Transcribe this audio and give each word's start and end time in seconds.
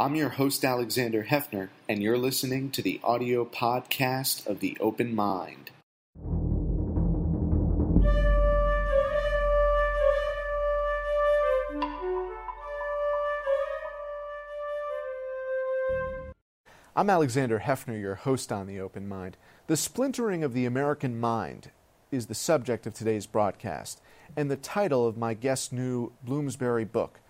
I'm 0.00 0.14
your 0.14 0.30
host, 0.30 0.64
Alexander 0.64 1.24
Heffner, 1.24 1.68
and 1.86 2.02
you're 2.02 2.16
listening 2.16 2.70
to 2.70 2.80
the 2.80 2.98
audio 3.04 3.44
podcast 3.44 4.46
of 4.46 4.60
The 4.60 4.74
Open 4.80 5.14
Mind. 5.14 5.72
I'm 16.96 17.10
Alexander 17.10 17.60
Heffner, 17.60 18.00
your 18.00 18.14
host 18.14 18.50
on 18.50 18.66
The 18.66 18.80
Open 18.80 19.06
Mind. 19.06 19.36
The 19.66 19.76
splintering 19.76 20.42
of 20.42 20.54
the 20.54 20.64
American 20.64 21.20
mind 21.20 21.72
is 22.10 22.24
the 22.24 22.34
subject 22.34 22.86
of 22.86 22.94
today's 22.94 23.26
broadcast, 23.26 24.00
and 24.34 24.50
the 24.50 24.56
title 24.56 25.06
of 25.06 25.18
my 25.18 25.34
guest's 25.34 25.72
new 25.72 26.12
Bloomsbury 26.24 26.86
book, 26.86 27.20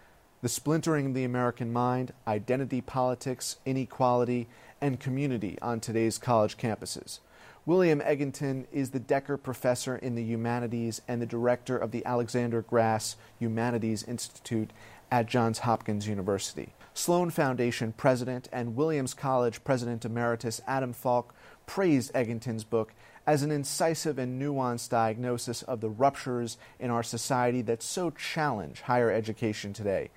The 0.43 0.49
Splintering 0.49 1.05
of 1.05 1.13
the 1.13 1.25
American 1.25 1.71
Mind 1.71 2.15
Identity 2.27 2.81
Politics, 2.81 3.59
Inequality, 3.67 4.49
and 4.81 4.99
Community 4.99 5.59
on 5.61 5.81
Today's 5.81 6.17
College 6.17 6.57
Campuses. 6.57 7.19
William 7.67 8.01
Egginton 8.01 8.65
is 8.73 8.89
the 8.89 9.01
Decker 9.01 9.37
Professor 9.37 9.97
in 9.97 10.15
the 10.15 10.23
Humanities 10.23 11.03
and 11.07 11.21
the 11.21 11.27
Director 11.27 11.77
of 11.77 11.91
the 11.91 12.03
Alexander 12.07 12.63
Grass 12.63 13.17
Humanities 13.39 14.03
Institute 14.05 14.71
at 15.11 15.27
Johns 15.27 15.59
Hopkins 15.59 16.09
University. 16.09 16.73
Sloan 16.95 17.29
Foundation 17.29 17.93
President 17.93 18.49
and 18.51 18.77
Williams 18.77 19.13
College 19.13 19.63
President 19.63 20.07
Emeritus 20.07 20.63
Adam 20.67 20.95
Falk 20.95 21.35
praised 21.67 22.15
Egginton's 22.15 22.65
book 22.65 22.95
as 23.27 23.43
an 23.43 23.51
incisive 23.51 24.19
and 24.19 24.41
nuanced 24.41 24.89
diagnosis 24.89 25.61
of 25.63 25.83
the 25.83 25.91
ruptures 25.91 26.57
in 26.79 26.91
our 26.91 27.03
society 27.03 27.61
that 27.61 27.83
so 27.83 28.09
challenge 28.11 28.81
higher 28.81 29.11
education 29.11 29.75
today. 29.75 30.09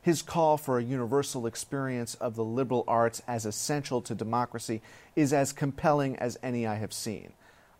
His 0.00 0.22
call 0.22 0.56
for 0.56 0.78
a 0.78 0.84
universal 0.84 1.46
experience 1.46 2.14
of 2.14 2.34
the 2.34 2.44
liberal 2.44 2.84
arts 2.86 3.22
as 3.26 3.44
essential 3.44 4.00
to 4.02 4.14
democracy 4.14 4.80
is 5.16 5.32
as 5.32 5.52
compelling 5.52 6.16
as 6.16 6.38
any 6.42 6.66
I 6.66 6.76
have 6.76 6.92
seen. 6.92 7.32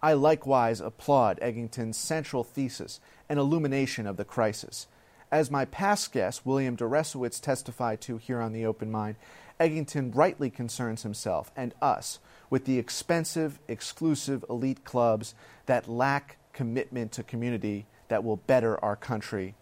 I 0.02 0.12
likewise 0.12 0.80
applaud 0.80 1.38
Egginton's 1.40 1.96
central 1.96 2.44
thesis 2.44 3.00
and 3.28 3.38
illumination 3.38 4.06
of 4.06 4.16
the 4.16 4.24
crisis. 4.24 4.86
As 5.30 5.50
my 5.50 5.64
past 5.64 6.12
guest, 6.12 6.46
William 6.46 6.76
Deresiewicz, 6.76 7.40
testified 7.40 8.00
to 8.02 8.16
here 8.16 8.40
on 8.40 8.52
The 8.52 8.64
Open 8.64 8.90
Mind, 8.90 9.16
Eggington 9.60 10.14
rightly 10.14 10.50
concerns 10.50 11.02
himself 11.02 11.50
and 11.56 11.74
us 11.82 12.18
with 12.48 12.64
the 12.64 12.78
expensive, 12.78 13.58
exclusive 13.68 14.44
elite 14.48 14.84
clubs 14.84 15.34
that 15.66 15.88
lack 15.88 16.38
commitment 16.52 17.12
to 17.12 17.22
community 17.22 17.86
that 18.08 18.24
will 18.24 18.36
better 18.36 18.82
our 18.82 18.96
country. 18.96 19.54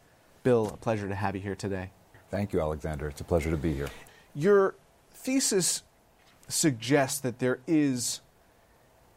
Bill, 0.42 0.68
a 0.68 0.76
pleasure 0.76 1.08
to 1.08 1.14
have 1.14 1.34
you 1.34 1.42
here 1.42 1.56
today. 1.56 1.90
Thank 2.30 2.52
you, 2.52 2.60
Alexander. 2.60 3.08
It's 3.08 3.20
a 3.20 3.24
pleasure 3.24 3.50
to 3.50 3.56
be 3.56 3.72
here. 3.72 3.88
Your 4.34 4.74
thesis 5.12 5.82
suggests 6.48 7.20
that 7.20 7.38
there 7.38 7.58
is 7.66 8.20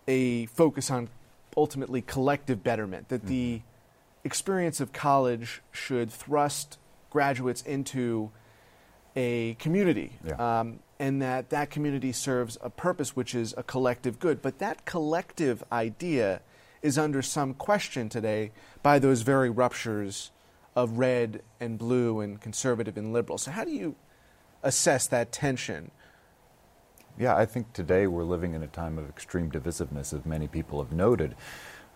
a 0.08 0.48
focus 0.48 0.90
on 0.90 1.10
ultimately 1.56 2.02
collective 2.02 2.64
betterment, 2.64 3.10
that 3.10 3.22
mm-hmm. 3.22 3.30
the 3.30 3.62
experience 4.24 4.80
of 4.80 4.94
college 4.94 5.62
should 5.72 6.12
thrust 6.12 6.78
graduates 7.10 7.62
into 7.64 8.32
a 9.16 9.56
community. 9.56 10.14
Yeah. 10.26 10.60
Um, 10.60 10.80
and 11.00 11.22
that 11.22 11.50
that 11.50 11.70
community 11.70 12.12
serves 12.12 12.58
a 12.62 12.70
purpose 12.70 13.16
which 13.16 13.34
is 13.34 13.54
a 13.58 13.64
collective 13.64 14.20
good. 14.20 14.42
But 14.42 14.60
that 14.60 14.86
collective 14.86 15.64
idea 15.72 16.42
is 16.82 16.98
under 16.98 17.22
some 17.22 17.54
question 17.54 18.10
today 18.10 18.52
by 18.84 19.00
those 19.00 19.22
very 19.22 19.50
ruptures 19.50 20.32
of 20.76 20.98
red 20.98 21.42
and 21.60 21.78
blue 21.78 22.20
and 22.20 22.40
conservative 22.40 22.98
and 22.98 23.14
liberal. 23.14 23.38
So, 23.38 23.52
how 23.52 23.64
do 23.64 23.72
you 23.72 23.96
assess 24.64 25.08
that 25.08 25.32
tension? 25.32 25.92
Yeah, 27.18 27.36
I 27.36 27.46
think 27.46 27.74
today 27.74 28.08
we're 28.08 28.24
living 28.24 28.54
in 28.54 28.64
a 28.64 28.68
time 28.68 28.98
of 28.98 29.10
extreme 29.10 29.52
divisiveness, 29.52 30.14
as 30.14 30.26
many 30.26 30.48
people 30.48 30.82
have 30.82 30.94
noted. 30.94 31.36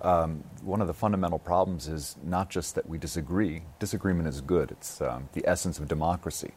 Um, 0.02 0.44
one 0.62 0.82
of 0.82 0.88
the 0.88 0.94
fundamental 0.94 1.40
problems 1.40 1.88
is 1.88 2.18
not 2.24 2.50
just 2.50 2.76
that 2.76 2.90
we 2.90 2.98
disagree, 2.98 3.62
disagreement 3.80 4.28
is 4.28 4.42
good, 4.42 4.72
it's 4.72 5.00
um, 5.00 5.30
the 5.32 5.48
essence 5.48 5.80
of 5.80 5.88
democracy. 5.88 6.52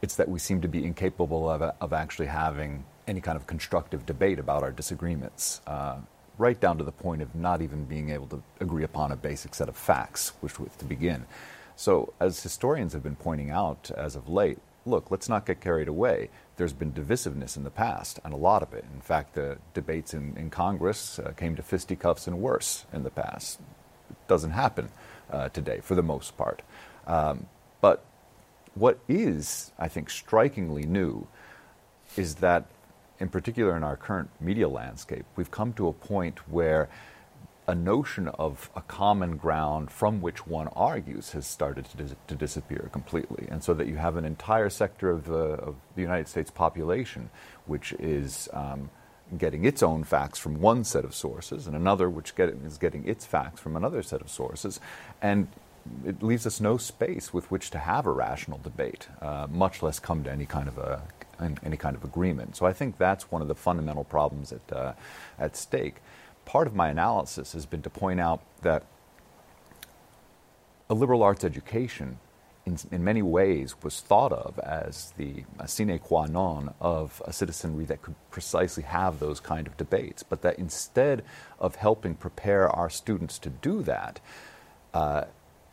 It's 0.00 0.16
that 0.16 0.28
we 0.28 0.38
seem 0.38 0.62
to 0.62 0.68
be 0.68 0.84
incapable 0.84 1.50
of, 1.50 1.62
of 1.62 1.92
actually 1.92 2.26
having 2.26 2.84
any 3.06 3.20
kind 3.20 3.36
of 3.36 3.46
constructive 3.46 4.06
debate 4.06 4.38
about 4.38 4.62
our 4.62 4.70
disagreements. 4.70 5.60
Uh, 5.66 5.96
right 6.38 6.60
down 6.60 6.78
to 6.78 6.84
the 6.84 6.92
point 6.92 7.22
of 7.22 7.34
not 7.34 7.62
even 7.62 7.84
being 7.84 8.10
able 8.10 8.26
to 8.26 8.42
agree 8.60 8.84
upon 8.84 9.12
a 9.12 9.16
basic 9.16 9.54
set 9.54 9.68
of 9.68 9.76
facts, 9.76 10.32
which 10.40 10.54
to 10.78 10.84
begin. 10.84 11.24
So, 11.76 12.14
as 12.18 12.42
historians 12.42 12.94
have 12.94 13.02
been 13.02 13.16
pointing 13.16 13.50
out 13.50 13.90
as 13.94 14.16
of 14.16 14.28
late, 14.30 14.58
look, 14.86 15.10
let's 15.10 15.28
not 15.28 15.44
get 15.44 15.60
carried 15.60 15.88
away. 15.88 16.30
There's 16.56 16.72
been 16.72 16.92
divisiveness 16.92 17.56
in 17.56 17.64
the 17.64 17.70
past, 17.70 18.18
and 18.24 18.32
a 18.32 18.36
lot 18.36 18.62
of 18.62 18.72
it. 18.72 18.84
In 18.94 19.02
fact, 19.02 19.34
the 19.34 19.58
debates 19.74 20.14
in, 20.14 20.34
in 20.38 20.48
Congress 20.48 21.18
uh, 21.18 21.32
came 21.36 21.54
to 21.56 21.62
fisticuffs 21.62 22.26
and 22.26 22.40
worse 22.40 22.86
in 22.94 23.02
the 23.02 23.10
past. 23.10 23.60
It 24.10 24.16
doesn't 24.26 24.52
happen 24.52 24.88
uh, 25.30 25.50
today, 25.50 25.80
for 25.82 25.94
the 25.94 26.02
most 26.02 26.36
part. 26.38 26.62
Um, 27.06 27.46
but 27.82 28.04
what 28.74 28.98
is, 29.06 29.72
I 29.78 29.88
think, 29.88 30.08
strikingly 30.08 30.84
new 30.84 31.26
is 32.16 32.36
that, 32.36 32.64
in 33.20 33.28
particular 33.28 33.76
in 33.76 33.84
our 33.84 33.96
current 33.96 34.30
media 34.40 34.68
landscape, 34.68 35.26
we've 35.36 35.50
come 35.50 35.74
to 35.74 35.88
a 35.88 35.92
point 35.92 36.48
where 36.48 36.88
a 37.68 37.74
notion 37.74 38.28
of 38.28 38.70
a 38.76 38.80
common 38.82 39.36
ground 39.36 39.90
from 39.90 40.20
which 40.20 40.46
one 40.46 40.68
argues 40.68 41.32
has 41.32 41.46
started 41.46 41.84
to, 41.86 41.96
dis- 41.96 42.14
to 42.28 42.34
disappear 42.34 42.88
completely. 42.92 43.48
And 43.50 43.62
so 43.62 43.74
that 43.74 43.88
you 43.88 43.96
have 43.96 44.16
an 44.16 44.24
entire 44.24 44.70
sector 44.70 45.10
of 45.10 45.24
the, 45.24 45.34
of 45.34 45.74
the 45.96 46.02
United 46.02 46.28
States 46.28 46.50
population 46.50 47.30
which 47.66 47.92
is 47.94 48.48
um, 48.52 48.90
getting 49.36 49.64
its 49.64 49.82
own 49.82 50.04
facts 50.04 50.38
from 50.38 50.60
one 50.60 50.84
set 50.84 51.04
of 51.04 51.14
sources, 51.14 51.66
and 51.66 51.74
another 51.74 52.08
which 52.08 52.34
get, 52.36 52.48
is 52.48 52.78
getting 52.78 53.06
its 53.08 53.24
facts 53.26 53.60
from 53.60 53.76
another 53.76 54.02
set 54.02 54.20
of 54.20 54.30
sources. 54.30 54.78
And 55.20 55.48
it 56.04 56.22
leaves 56.22 56.46
us 56.46 56.60
no 56.60 56.76
space 56.76 57.32
with 57.32 57.50
which 57.50 57.70
to 57.70 57.78
have 57.78 58.06
a 58.06 58.12
rational 58.12 58.58
debate, 58.62 59.08
uh, 59.20 59.46
much 59.50 59.82
less 59.82 59.98
come 59.98 60.24
to 60.24 60.30
any 60.30 60.46
kind 60.46 60.68
of 60.68 60.78
a 60.78 61.02
any 61.62 61.76
kind 61.76 61.94
of 61.94 62.02
agreement. 62.02 62.56
So 62.56 62.64
I 62.64 62.72
think 62.72 62.96
that's 62.96 63.30
one 63.30 63.42
of 63.42 63.48
the 63.48 63.54
fundamental 63.54 64.04
problems 64.04 64.52
at 64.52 64.72
uh, 64.72 64.92
at 65.38 65.54
stake 65.54 65.96
part 66.46 66.66
of 66.66 66.74
my 66.74 66.88
analysis 66.88 67.52
has 67.52 67.66
been 67.66 67.82
to 67.82 67.90
point 67.90 68.20
out 68.20 68.40
that 68.62 68.84
a 70.88 70.94
liberal 70.94 71.22
arts 71.22 71.44
education, 71.44 72.18
in, 72.64 72.78
in 72.90 73.04
many 73.04 73.20
ways, 73.20 73.74
was 73.82 74.00
thought 74.00 74.32
of 74.32 74.58
as 74.60 75.12
the 75.18 75.44
sine 75.66 75.98
qua 75.98 76.26
non 76.26 76.72
of 76.80 77.20
a 77.26 77.32
citizenry 77.32 77.84
that 77.84 78.00
could 78.00 78.14
precisely 78.30 78.84
have 78.84 79.18
those 79.18 79.40
kind 79.40 79.66
of 79.66 79.76
debates, 79.76 80.22
but 80.22 80.42
that 80.42 80.58
instead 80.58 81.22
of 81.58 81.74
helping 81.74 82.14
prepare 82.14 82.68
our 82.70 82.88
students 82.88 83.38
to 83.40 83.50
do 83.50 83.82
that, 83.82 84.20
uh, 84.94 85.24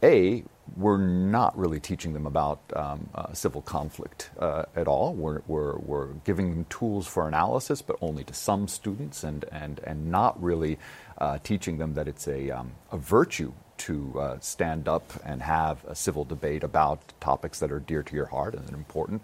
a, 0.04 0.44
we're 0.76 0.98
not 0.98 1.58
really 1.58 1.80
teaching 1.80 2.14
them 2.14 2.26
about 2.26 2.60
um, 2.76 3.10
uh, 3.16 3.34
civil 3.34 3.62
conflict 3.62 4.30
uh, 4.40 4.66
at 4.76 4.88
all. 4.88 5.14
We're, 5.14 5.42
we're, 5.48 5.78
we're, 5.78 6.08
giving 6.26 6.50
them 6.50 6.66
tools 6.70 7.08
for 7.08 7.28
analysis, 7.28 7.82
but 7.82 7.98
only 8.02 8.24
to 8.26 8.34
some 8.34 8.68
students, 8.68 9.24
and, 9.24 9.46
and, 9.52 9.80
and 9.84 10.12
not 10.12 10.42
really 10.42 10.78
uh, 11.18 11.40
teaching 11.44 11.78
them 11.78 11.94
that 11.96 12.08
it's 12.08 12.28
a, 12.28 12.52
um, 12.52 12.72
a 12.92 12.98
virtue 12.98 13.54
to 13.78 14.20
uh, 14.20 14.40
stand 14.40 14.88
up 14.88 15.14
and 15.26 15.42
have 15.42 15.84
a 15.86 15.96
civil 15.96 16.24
debate 16.24 16.64
about 16.64 17.02
topics 17.20 17.60
that 17.60 17.72
are 17.72 17.80
dear 17.80 18.04
to 18.04 18.16
your 18.16 18.28
heart 18.28 18.54
and 18.54 18.70
important. 18.70 19.22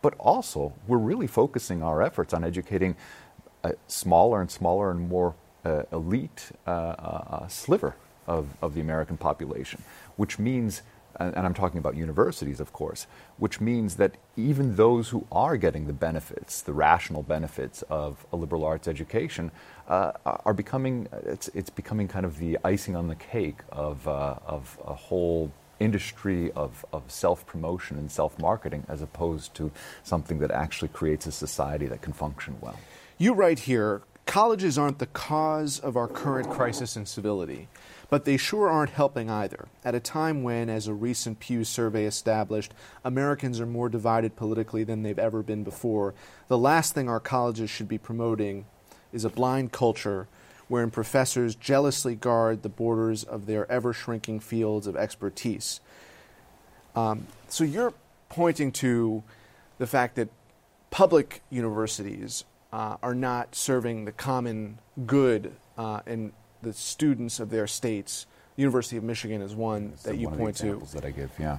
But 0.00 0.14
also, 0.18 0.72
we're 0.86 0.98
really 0.98 1.26
focusing 1.26 1.82
our 1.82 2.02
efforts 2.02 2.32
on 2.32 2.44
educating 2.44 2.96
a 3.64 3.74
smaller 3.88 4.40
and 4.40 4.50
smaller 4.50 4.90
and 4.90 5.08
more 5.08 5.34
uh, 5.64 5.82
elite 5.92 6.52
uh, 6.66 7.46
sliver 7.48 7.96
of, 8.28 8.46
of 8.62 8.74
the 8.74 8.80
American 8.80 9.16
population 9.16 9.82
which 10.18 10.38
means, 10.38 10.82
and 11.18 11.38
I'm 11.38 11.54
talking 11.54 11.78
about 11.78 11.96
universities, 11.96 12.60
of 12.60 12.72
course, 12.72 13.06
which 13.38 13.60
means 13.60 13.94
that 13.96 14.16
even 14.36 14.74
those 14.76 15.08
who 15.08 15.26
are 15.32 15.56
getting 15.56 15.86
the 15.86 15.92
benefits, 15.92 16.60
the 16.60 16.72
rational 16.72 17.22
benefits 17.22 17.82
of 17.82 18.26
a 18.32 18.36
liberal 18.36 18.64
arts 18.64 18.88
education, 18.88 19.50
uh, 19.86 20.12
are 20.44 20.52
becoming, 20.52 21.08
it's, 21.24 21.48
it's 21.54 21.70
becoming 21.70 22.08
kind 22.08 22.26
of 22.26 22.38
the 22.38 22.58
icing 22.64 22.96
on 22.96 23.06
the 23.06 23.14
cake 23.14 23.60
of, 23.70 24.06
uh, 24.06 24.34
of 24.44 24.76
a 24.84 24.92
whole 24.92 25.52
industry 25.78 26.50
of, 26.52 26.84
of 26.92 27.04
self 27.06 27.46
promotion 27.46 27.96
and 27.96 28.10
self 28.10 28.36
marketing 28.40 28.84
as 28.88 29.00
opposed 29.00 29.54
to 29.54 29.70
something 30.02 30.40
that 30.40 30.50
actually 30.50 30.88
creates 30.88 31.26
a 31.26 31.32
society 31.32 31.86
that 31.86 32.02
can 32.02 32.12
function 32.12 32.56
well. 32.60 32.78
You 33.18 33.34
write 33.34 33.60
here 33.60 34.02
colleges 34.28 34.76
aren't 34.76 34.98
the 34.98 35.06
cause 35.06 35.78
of 35.78 35.96
our 35.96 36.06
current 36.06 36.50
crisis 36.50 36.96
in 36.96 37.06
civility. 37.06 37.66
But 38.10 38.24
they 38.24 38.36
sure 38.36 38.68
aren't 38.68 38.90
helping 38.90 39.28
either. 39.28 39.68
At 39.84 39.94
a 39.94 40.00
time 40.00 40.42
when, 40.42 40.70
as 40.70 40.86
a 40.86 40.94
recent 40.94 41.40
Pew 41.40 41.62
survey 41.62 42.04
established, 42.04 42.72
Americans 43.04 43.60
are 43.60 43.66
more 43.66 43.88
divided 43.88 44.34
politically 44.34 44.82
than 44.82 45.02
they've 45.02 45.18
ever 45.18 45.42
been 45.42 45.62
before, 45.62 46.14
the 46.48 46.56
last 46.56 46.94
thing 46.94 47.08
our 47.08 47.20
colleges 47.20 47.68
should 47.68 47.88
be 47.88 47.98
promoting 47.98 48.64
is 49.12 49.24
a 49.24 49.30
blind 49.30 49.72
culture 49.72 50.26
wherein 50.68 50.90
professors 50.90 51.54
jealously 51.54 52.14
guard 52.14 52.62
the 52.62 52.68
borders 52.68 53.24
of 53.24 53.46
their 53.46 53.70
ever 53.70 53.92
shrinking 53.92 54.40
fields 54.40 54.86
of 54.86 54.96
expertise. 54.96 55.80
Um, 56.94 57.26
so 57.48 57.64
you're 57.64 57.94
pointing 58.28 58.72
to 58.72 59.22
the 59.78 59.86
fact 59.86 60.16
that 60.16 60.28
public 60.90 61.42
universities 61.50 62.44
uh, 62.72 62.96
are 63.02 63.14
not 63.14 63.54
serving 63.54 64.04
the 64.04 64.12
common 64.12 64.78
good 65.06 65.54
uh, 65.76 66.00
and 66.06 66.32
the 66.62 66.72
students 66.72 67.40
of 67.40 67.50
their 67.50 67.66
states. 67.66 68.26
The 68.56 68.62
University 68.62 68.96
of 68.96 69.04
Michigan 69.04 69.42
is 69.42 69.54
one 69.54 69.94
that 70.02 70.16
you 70.16 70.26
one 70.26 70.34
of 70.34 70.38
the 70.38 70.44
point 70.44 70.56
to. 70.56 70.66
examples 70.66 70.92
that 70.92 71.04
I 71.04 71.10
give, 71.10 71.30
yeah. 71.38 71.58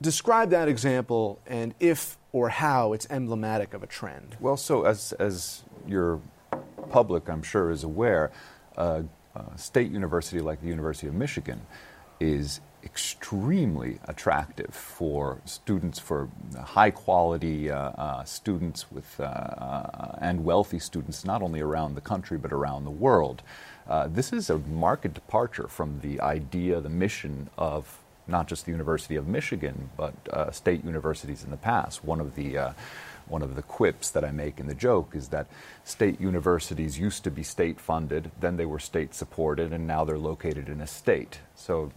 Describe 0.00 0.50
that 0.50 0.68
example 0.68 1.38
and 1.46 1.74
if 1.78 2.18
or 2.32 2.48
how 2.48 2.92
it's 2.92 3.06
emblematic 3.10 3.72
of 3.74 3.82
a 3.82 3.86
trend. 3.86 4.36
Well, 4.40 4.56
so 4.56 4.84
as, 4.84 5.12
as 5.12 5.62
your 5.86 6.20
public, 6.90 7.28
I'm 7.28 7.42
sure, 7.42 7.70
is 7.70 7.84
aware, 7.84 8.32
uh, 8.76 9.02
a 9.34 9.58
state 9.58 9.90
university 9.90 10.40
like 10.40 10.60
the 10.60 10.68
University 10.68 11.06
of 11.06 11.14
Michigan 11.14 11.62
is 12.20 12.60
extremely 12.84 13.98
attractive 14.04 14.74
for 14.74 15.40
students, 15.44 15.98
for 15.98 16.28
high 16.60 16.90
quality 16.90 17.70
uh, 17.70 17.76
uh, 17.76 18.24
students 18.24 18.90
with, 18.90 19.20
uh, 19.20 19.24
uh, 19.24 20.18
and 20.20 20.44
wealthy 20.44 20.78
students, 20.78 21.24
not 21.24 21.42
only 21.42 21.60
around 21.60 21.94
the 21.94 22.00
country 22.00 22.38
but 22.38 22.52
around 22.52 22.84
the 22.84 22.90
world. 22.90 23.42
Uh, 23.88 24.08
this 24.08 24.32
is 24.32 24.50
a 24.50 24.58
marked 24.58 25.12
departure 25.12 25.68
from 25.68 26.00
the 26.00 26.20
idea, 26.20 26.80
the 26.80 26.88
mission 26.88 27.50
of 27.58 27.98
not 28.26 28.46
just 28.46 28.64
the 28.66 28.70
University 28.70 29.16
of 29.16 29.26
Michigan, 29.26 29.90
but 29.96 30.14
uh, 30.30 30.50
state 30.50 30.84
universities 30.84 31.42
in 31.44 31.50
the 31.50 31.56
past. 31.56 32.04
One 32.04 32.20
of 32.20 32.34
the 32.34 32.56
uh, 32.56 32.72
one 33.28 33.42
of 33.42 33.56
the 33.56 33.62
quips 33.62 34.10
that 34.10 34.24
I 34.24 34.30
make 34.30 34.58
in 34.60 34.66
the 34.66 34.74
joke 34.74 35.14
is 35.14 35.28
that 35.28 35.46
state 35.84 36.20
universities 36.20 36.98
used 36.98 37.24
to 37.24 37.30
be 37.30 37.42
state 37.42 37.80
funded, 37.80 38.30
then 38.40 38.56
they 38.56 38.66
were 38.66 38.78
state 38.78 39.14
supported, 39.14 39.72
and 39.72 39.86
now 39.86 40.04
they're 40.04 40.18
located 40.18 40.68
in 40.68 40.80
a 40.80 40.86
state. 40.86 41.38
So, 41.54 41.92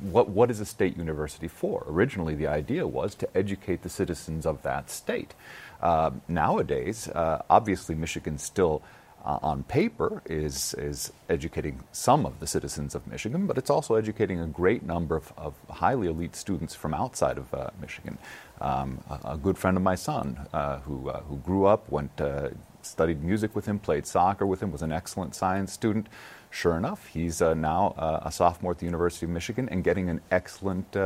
what, 0.00 0.28
what 0.28 0.50
is 0.50 0.60
a 0.60 0.66
state 0.66 0.96
university 0.96 1.48
for? 1.48 1.84
Originally, 1.88 2.34
the 2.34 2.46
idea 2.46 2.86
was 2.86 3.14
to 3.16 3.36
educate 3.36 3.82
the 3.82 3.88
citizens 3.88 4.46
of 4.46 4.62
that 4.62 4.90
state. 4.90 5.34
Uh, 5.80 6.10
nowadays, 6.28 7.08
uh, 7.08 7.42
obviously, 7.48 7.94
Michigan 7.94 8.38
still 8.38 8.82
uh, 9.24 9.38
on 9.42 9.62
paper 9.64 10.22
is, 10.26 10.74
is 10.74 11.12
educating 11.28 11.80
some 11.92 12.24
of 12.24 12.40
the 12.40 12.46
citizens 12.46 12.94
of 12.94 13.06
Michigan, 13.06 13.46
but 13.46 13.58
it's 13.58 13.70
also 13.70 13.94
educating 13.94 14.40
a 14.40 14.46
great 14.46 14.82
number 14.82 15.16
of, 15.16 15.32
of 15.36 15.54
highly 15.70 16.08
elite 16.08 16.36
students 16.36 16.74
from 16.74 16.94
outside 16.94 17.38
of 17.38 17.52
uh, 17.52 17.70
Michigan. 17.80 18.18
Um, 18.60 19.02
a, 19.10 19.32
a, 19.32 19.36
good 19.36 19.58
friend 19.58 19.76
of 19.76 19.82
my 19.82 19.94
son 19.94 20.46
uh, 20.52 20.78
who, 20.80 21.08
uh, 21.08 21.20
who 21.22 21.36
grew 21.38 21.66
up, 21.66 21.88
went, 21.90 22.20
uh, 22.20 22.50
studied 22.82 23.22
music 23.22 23.54
with 23.54 23.66
him, 23.66 23.78
played 23.78 24.06
soccer 24.06 24.46
with 24.46 24.62
him, 24.62 24.72
was 24.72 24.82
an 24.82 24.92
excellent 24.92 25.34
science 25.34 25.72
student. 25.72 26.08
Sure 26.50 26.76
enough, 26.76 27.06
he's 27.08 27.42
uh, 27.42 27.52
now 27.52 27.94
a 28.24 28.32
sophomore 28.32 28.72
at 28.72 28.78
the 28.78 28.86
University 28.86 29.26
of 29.26 29.30
Michigan 29.30 29.68
and 29.68 29.84
getting 29.84 30.08
an 30.08 30.22
excellent 30.30 30.96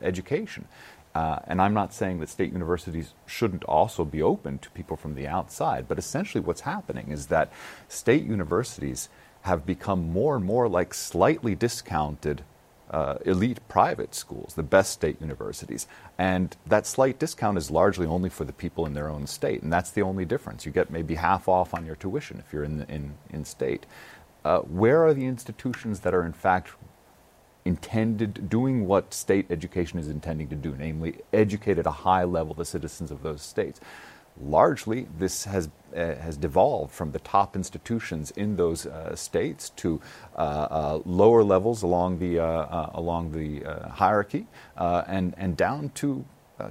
education. 0.00 0.68
Uh, 1.18 1.40
and 1.48 1.60
I'm 1.60 1.74
not 1.74 1.92
saying 1.92 2.20
that 2.20 2.28
state 2.28 2.52
universities 2.52 3.12
shouldn't 3.26 3.64
also 3.64 4.04
be 4.04 4.22
open 4.22 4.60
to 4.60 4.70
people 4.70 4.96
from 4.96 5.16
the 5.16 5.26
outside, 5.26 5.88
but 5.88 5.98
essentially 5.98 6.40
what's 6.40 6.60
happening 6.60 7.08
is 7.08 7.26
that 7.26 7.52
state 7.88 8.22
universities 8.22 9.08
have 9.40 9.66
become 9.66 10.12
more 10.12 10.36
and 10.36 10.44
more 10.44 10.68
like 10.68 10.94
slightly 10.94 11.56
discounted 11.56 12.42
uh, 12.92 13.16
elite 13.26 13.58
private 13.66 14.14
schools, 14.14 14.54
the 14.54 14.62
best 14.62 14.92
state 14.92 15.20
universities. 15.20 15.88
And 16.18 16.56
that 16.64 16.86
slight 16.86 17.18
discount 17.18 17.58
is 17.58 17.68
largely 17.68 18.06
only 18.06 18.30
for 18.30 18.44
the 18.44 18.52
people 18.52 18.86
in 18.86 18.94
their 18.94 19.08
own 19.08 19.26
state, 19.26 19.60
and 19.64 19.72
that's 19.72 19.90
the 19.90 20.02
only 20.02 20.24
difference. 20.24 20.64
You 20.64 20.70
get 20.70 20.88
maybe 20.88 21.16
half 21.16 21.48
off 21.48 21.74
on 21.74 21.84
your 21.84 21.96
tuition 21.96 22.38
if 22.46 22.52
you're 22.52 22.62
in, 22.62 22.78
the, 22.78 22.88
in, 22.88 23.14
in 23.30 23.44
state. 23.44 23.86
Uh, 24.44 24.60
where 24.60 25.04
are 25.04 25.14
the 25.14 25.26
institutions 25.26 25.98
that 26.00 26.14
are 26.14 26.24
in 26.24 26.32
fact 26.32 26.70
intended 27.68 28.48
doing 28.48 28.86
what 28.86 29.12
state 29.12 29.46
education 29.50 29.98
is 29.98 30.08
intending 30.08 30.48
to 30.48 30.56
do, 30.56 30.74
namely 30.78 31.18
educate 31.32 31.78
at 31.78 31.86
a 31.86 31.96
high 32.06 32.24
level 32.24 32.54
the 32.54 32.64
citizens 32.64 33.10
of 33.10 33.22
those 33.22 33.42
states. 33.42 33.78
Largely, 34.40 35.06
this 35.18 35.44
has 35.44 35.68
uh, 35.94 36.14
has 36.26 36.36
devolved 36.36 36.92
from 36.92 37.12
the 37.12 37.18
top 37.18 37.56
institutions 37.56 38.30
in 38.32 38.56
those 38.56 38.86
uh, 38.86 39.16
states 39.16 39.70
to 39.82 40.00
uh, 40.36 40.40
uh 40.40 41.02
lower 41.04 41.42
levels 41.42 41.82
along 41.82 42.18
the 42.18 42.38
uh, 42.38 42.44
uh, 42.44 42.90
along 42.94 43.32
the 43.32 43.48
hierarchy, 44.02 44.46
and 45.16 45.34
and 45.36 45.56
down 45.56 45.90
to 46.00 46.24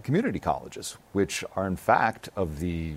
community 0.03 0.39
colleges, 0.39 0.97
which 1.13 1.43
are 1.55 1.67
in 1.67 1.75
fact 1.75 2.29
of 2.35 2.59
the 2.59 2.95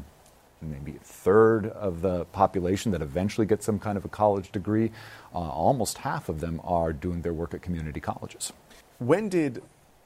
maybe 0.63 0.97
a 0.97 1.05
third 1.05 1.67
of 1.67 2.03
the 2.03 2.25
population 2.27 2.93
that 2.93 3.03
eventually 3.03 3.47
gets 3.47 3.65
some 3.65 3.79
kind 3.79 3.97
of 3.97 4.05
a 4.05 4.09
college 4.09 4.53
degree. 4.53 4.91
Uh, 5.35 5.39
almost 5.39 5.99
half 5.99 6.29
of 6.29 6.41
them 6.41 6.61
are 6.65 6.93
doing 6.93 7.23
their 7.23 7.33
work 7.33 7.55
at 7.55 7.63
community 7.63 8.01
colleges. 8.01 8.53
When 8.99 9.29
did 9.29 9.63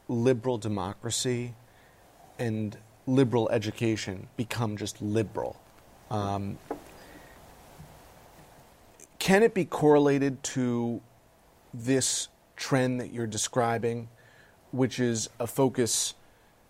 liberal 0.08 0.58
democracy 0.58 1.54
and 2.38 2.76
liberal 3.06 3.48
education 3.50 4.28
become 4.36 4.76
just 4.76 5.00
liberal? 5.02 5.60
Um, 6.10 6.58
can 9.18 9.42
it 9.42 9.54
be 9.54 9.64
correlated 9.64 10.42
to 10.44 11.00
this 11.72 12.28
trend 12.56 13.00
that 13.00 13.12
you're 13.12 13.26
describing, 13.26 14.08
which 14.70 15.00
is 15.00 15.28
a 15.40 15.46
focus 15.46 16.14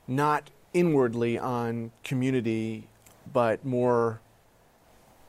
not 0.06 0.50
inwardly 0.72 1.38
on 1.38 1.92
community 2.02 2.88
but 3.34 3.66
more 3.66 4.20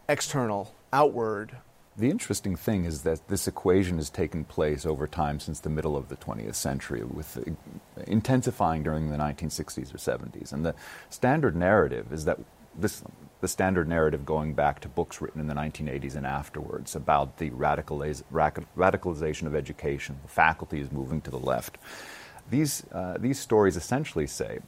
external, 0.07 0.73
outward. 0.93 1.57
The 1.97 2.09
interesting 2.09 2.55
thing 2.55 2.85
is 2.85 3.01
that 3.01 3.27
this 3.27 3.47
equation 3.47 3.97
has 3.97 4.09
taken 4.09 4.45
place 4.45 4.85
over 4.85 5.07
time 5.07 5.39
since 5.41 5.59
the 5.59 5.69
middle 5.69 5.97
of 5.97 6.07
the 6.07 6.15
20th 6.15 6.55
century, 6.55 7.03
with 7.03 7.43
intensifying 8.05 8.83
during 8.83 9.09
the 9.09 9.17
1960s 9.17 9.93
or 9.93 9.97
70s. 9.97 10.53
And 10.53 10.65
the 10.65 10.75
standard 11.09 11.55
narrative 11.55 12.13
is 12.13 12.25
that 12.25 12.39
this, 12.77 13.01
the 13.41 13.47
standard 13.47 13.87
narrative 13.87 14.25
going 14.25 14.53
back 14.53 14.81
to 14.81 14.89
books 14.89 15.19
written 15.19 15.41
in 15.41 15.47
the 15.47 15.55
1980s 15.55 16.15
and 16.15 16.27
afterwards 16.27 16.95
about 16.95 17.37
the 17.37 17.49
radicaliz- 17.51 18.23
radicalization 18.31 19.47
of 19.47 19.55
education, 19.55 20.19
the 20.21 20.29
faculty 20.29 20.79
is 20.81 20.91
moving 20.91 21.21
to 21.21 21.31
the 21.31 21.39
left. 21.39 21.77
These, 22.49 22.83
uh, 22.91 23.17
these 23.17 23.39
stories 23.39 23.75
essentially 23.75 24.27
say 24.27 24.59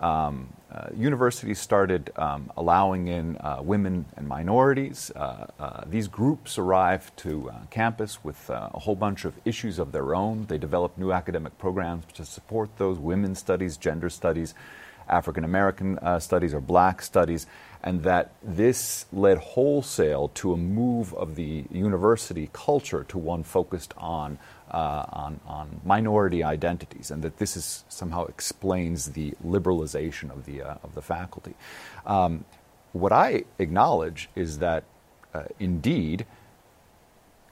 um, 0.00 0.52
uh, 0.70 0.88
universities 0.94 1.58
started 1.58 2.12
um, 2.16 2.52
allowing 2.56 3.08
in 3.08 3.36
uh, 3.38 3.58
women 3.62 4.04
and 4.16 4.28
minorities. 4.28 5.10
Uh, 5.16 5.46
uh 5.58 5.84
these 5.86 6.08
groups 6.08 6.58
arrived 6.58 7.16
to 7.16 7.50
uh, 7.50 7.54
campus 7.70 8.22
with 8.22 8.50
uh, 8.50 8.68
a 8.74 8.78
whole 8.78 8.94
bunch 8.94 9.24
of 9.24 9.34
issues 9.44 9.78
of 9.78 9.92
their 9.92 10.14
own. 10.14 10.44
They 10.46 10.58
developed 10.58 10.98
new 10.98 11.10
academic 11.10 11.56
programs 11.58 12.04
to 12.14 12.24
support 12.24 12.76
those 12.76 12.98
women's 12.98 13.38
studies, 13.38 13.76
gender 13.78 14.10
studies, 14.10 14.54
African 15.08 15.42
American 15.42 15.98
studies, 16.20 16.52
or 16.52 16.60
black 16.60 17.00
studies, 17.00 17.46
and 17.82 18.02
that 18.02 18.32
this 18.42 19.06
led 19.10 19.38
wholesale 19.38 20.28
to 20.34 20.52
a 20.52 20.56
move 20.56 21.14
of 21.14 21.34
the 21.34 21.64
university 21.70 22.50
culture 22.52 23.04
to 23.04 23.16
one 23.16 23.42
focused 23.42 23.94
on 23.96 24.38
uh, 24.70 25.04
on, 25.12 25.40
on, 25.46 25.80
minority 25.84 26.44
identities, 26.44 27.10
and 27.10 27.22
that 27.22 27.38
this 27.38 27.56
is 27.56 27.84
somehow 27.88 28.26
explains 28.26 29.12
the 29.12 29.32
liberalization 29.44 30.30
of 30.30 30.44
the, 30.44 30.62
uh, 30.62 30.74
of 30.82 30.94
the 30.94 31.02
faculty. 31.02 31.54
Um, 32.06 32.44
what 32.92 33.12
I 33.12 33.44
acknowledge 33.58 34.28
is 34.34 34.58
that 34.58 34.84
uh, 35.34 35.44
indeed 35.58 36.26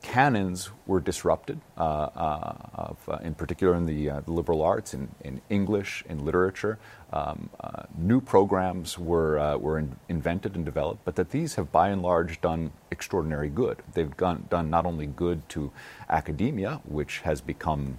canons 0.07 0.71
were 0.87 1.01
disrupted, 1.01 1.61
uh, 1.77 1.81
uh, 1.81 2.55
of, 2.75 3.09
uh, 3.09 3.19
in 3.23 3.35
particular 3.35 3.75
in 3.75 3.87
the, 3.87 4.09
the, 4.25 4.33
liberal 4.33 4.63
arts, 4.63 4.95
in, 4.95 5.09
in 5.25 5.41
English, 5.51 6.05
in 6.09 6.25
literature. 6.25 6.79
Um, 7.13 7.51
new 7.99 8.21
programs 8.21 8.99
were, 8.99 9.59
were 9.59 9.79
in, 9.79 9.97
invented 10.09 10.55
and 10.55 10.65
developed, 10.65 11.05
but 11.05 11.17
that 11.17 11.31
these 11.31 11.57
have 11.57 11.73
by 11.73 11.89
and 11.89 12.03
large 12.03 12.41
done 12.41 12.71
extraordinary 12.93 13.49
good. 13.49 13.83
They've 13.95 14.17
gone, 14.17 14.47
done 14.49 14.71
not 14.71 14.87
only 14.87 15.07
good 15.07 15.49
to 15.51 15.73
academia, 16.09 16.81
which 16.85 17.21
has 17.21 17.41
become 17.41 17.99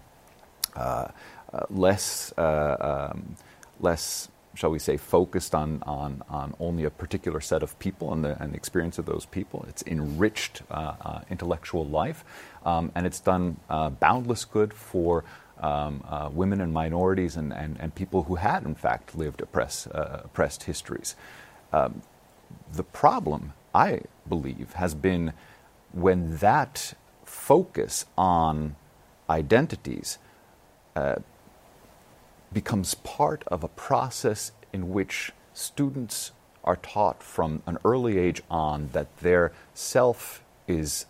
less, 1.70 2.34
um, 2.38 3.36
less 3.82 4.30
shall 4.58 4.72
we 4.72 4.80
say, 4.80 4.98
focused 4.98 5.54
on, 5.54 5.84
on, 5.86 6.24
on 6.30 6.56
only 6.60 6.84
a 6.84 6.90
particular 6.90 7.40
set 7.40 7.62
of 7.62 7.78
people 7.78 8.12
and 8.12 8.26
the, 8.26 8.42
and 8.42 8.54
the 8.54 8.58
experience 8.58 8.98
of 8.98 9.06
those 9.06 9.28
people. 9.28 9.64
It's 9.70 9.84
enriched 9.86 10.64
uh, 10.72 10.96
uh, 11.00 11.22
intellectual 11.30 11.86
life, 11.86 12.26
um, 12.66 12.92
and 12.96 13.06
it's 13.06 13.20
done 13.20 13.58
uh, 13.70 13.92
boundless 13.92 14.46
good 14.46 14.74
for 14.74 15.24
um, 15.60 16.04
uh, 16.10 16.30
women 16.34 16.60
and 16.60 16.74
minorities 16.74 17.38
and, 17.38 17.54
and, 17.54 17.78
and 17.80 17.94
people 17.94 18.24
who 18.24 18.36
had, 18.36 18.64
in 18.64 18.74
fact, 18.74 19.16
lived 19.16 19.42
oppress, 19.42 19.86
uh, 19.86 20.22
oppressed 20.26 20.64
histories. 20.64 21.16
Um, 21.72 22.02
the 22.74 22.84
problem, 22.84 23.54
I 23.76 24.02
believe, 24.28 24.74
has 24.74 24.96
been 24.96 25.34
when 25.94 26.38
that 26.38 26.96
focus 27.26 28.06
on 28.18 28.76
identities 29.30 30.18
uh, 30.96 31.18
becomes 32.54 32.94
part 32.96 33.44
of 33.48 33.63
a 33.63 33.68
process 33.68 34.51
in 34.74 34.89
which 34.89 35.32
students 35.54 36.32
are 36.63 36.75
taught 36.77 37.24
from 37.24 37.62
an 37.66 37.77
early 37.86 38.18
age 38.18 38.42
on 38.50 38.89
that 38.94 39.18
their 39.20 39.51
self 39.74 40.44
is 40.68 41.06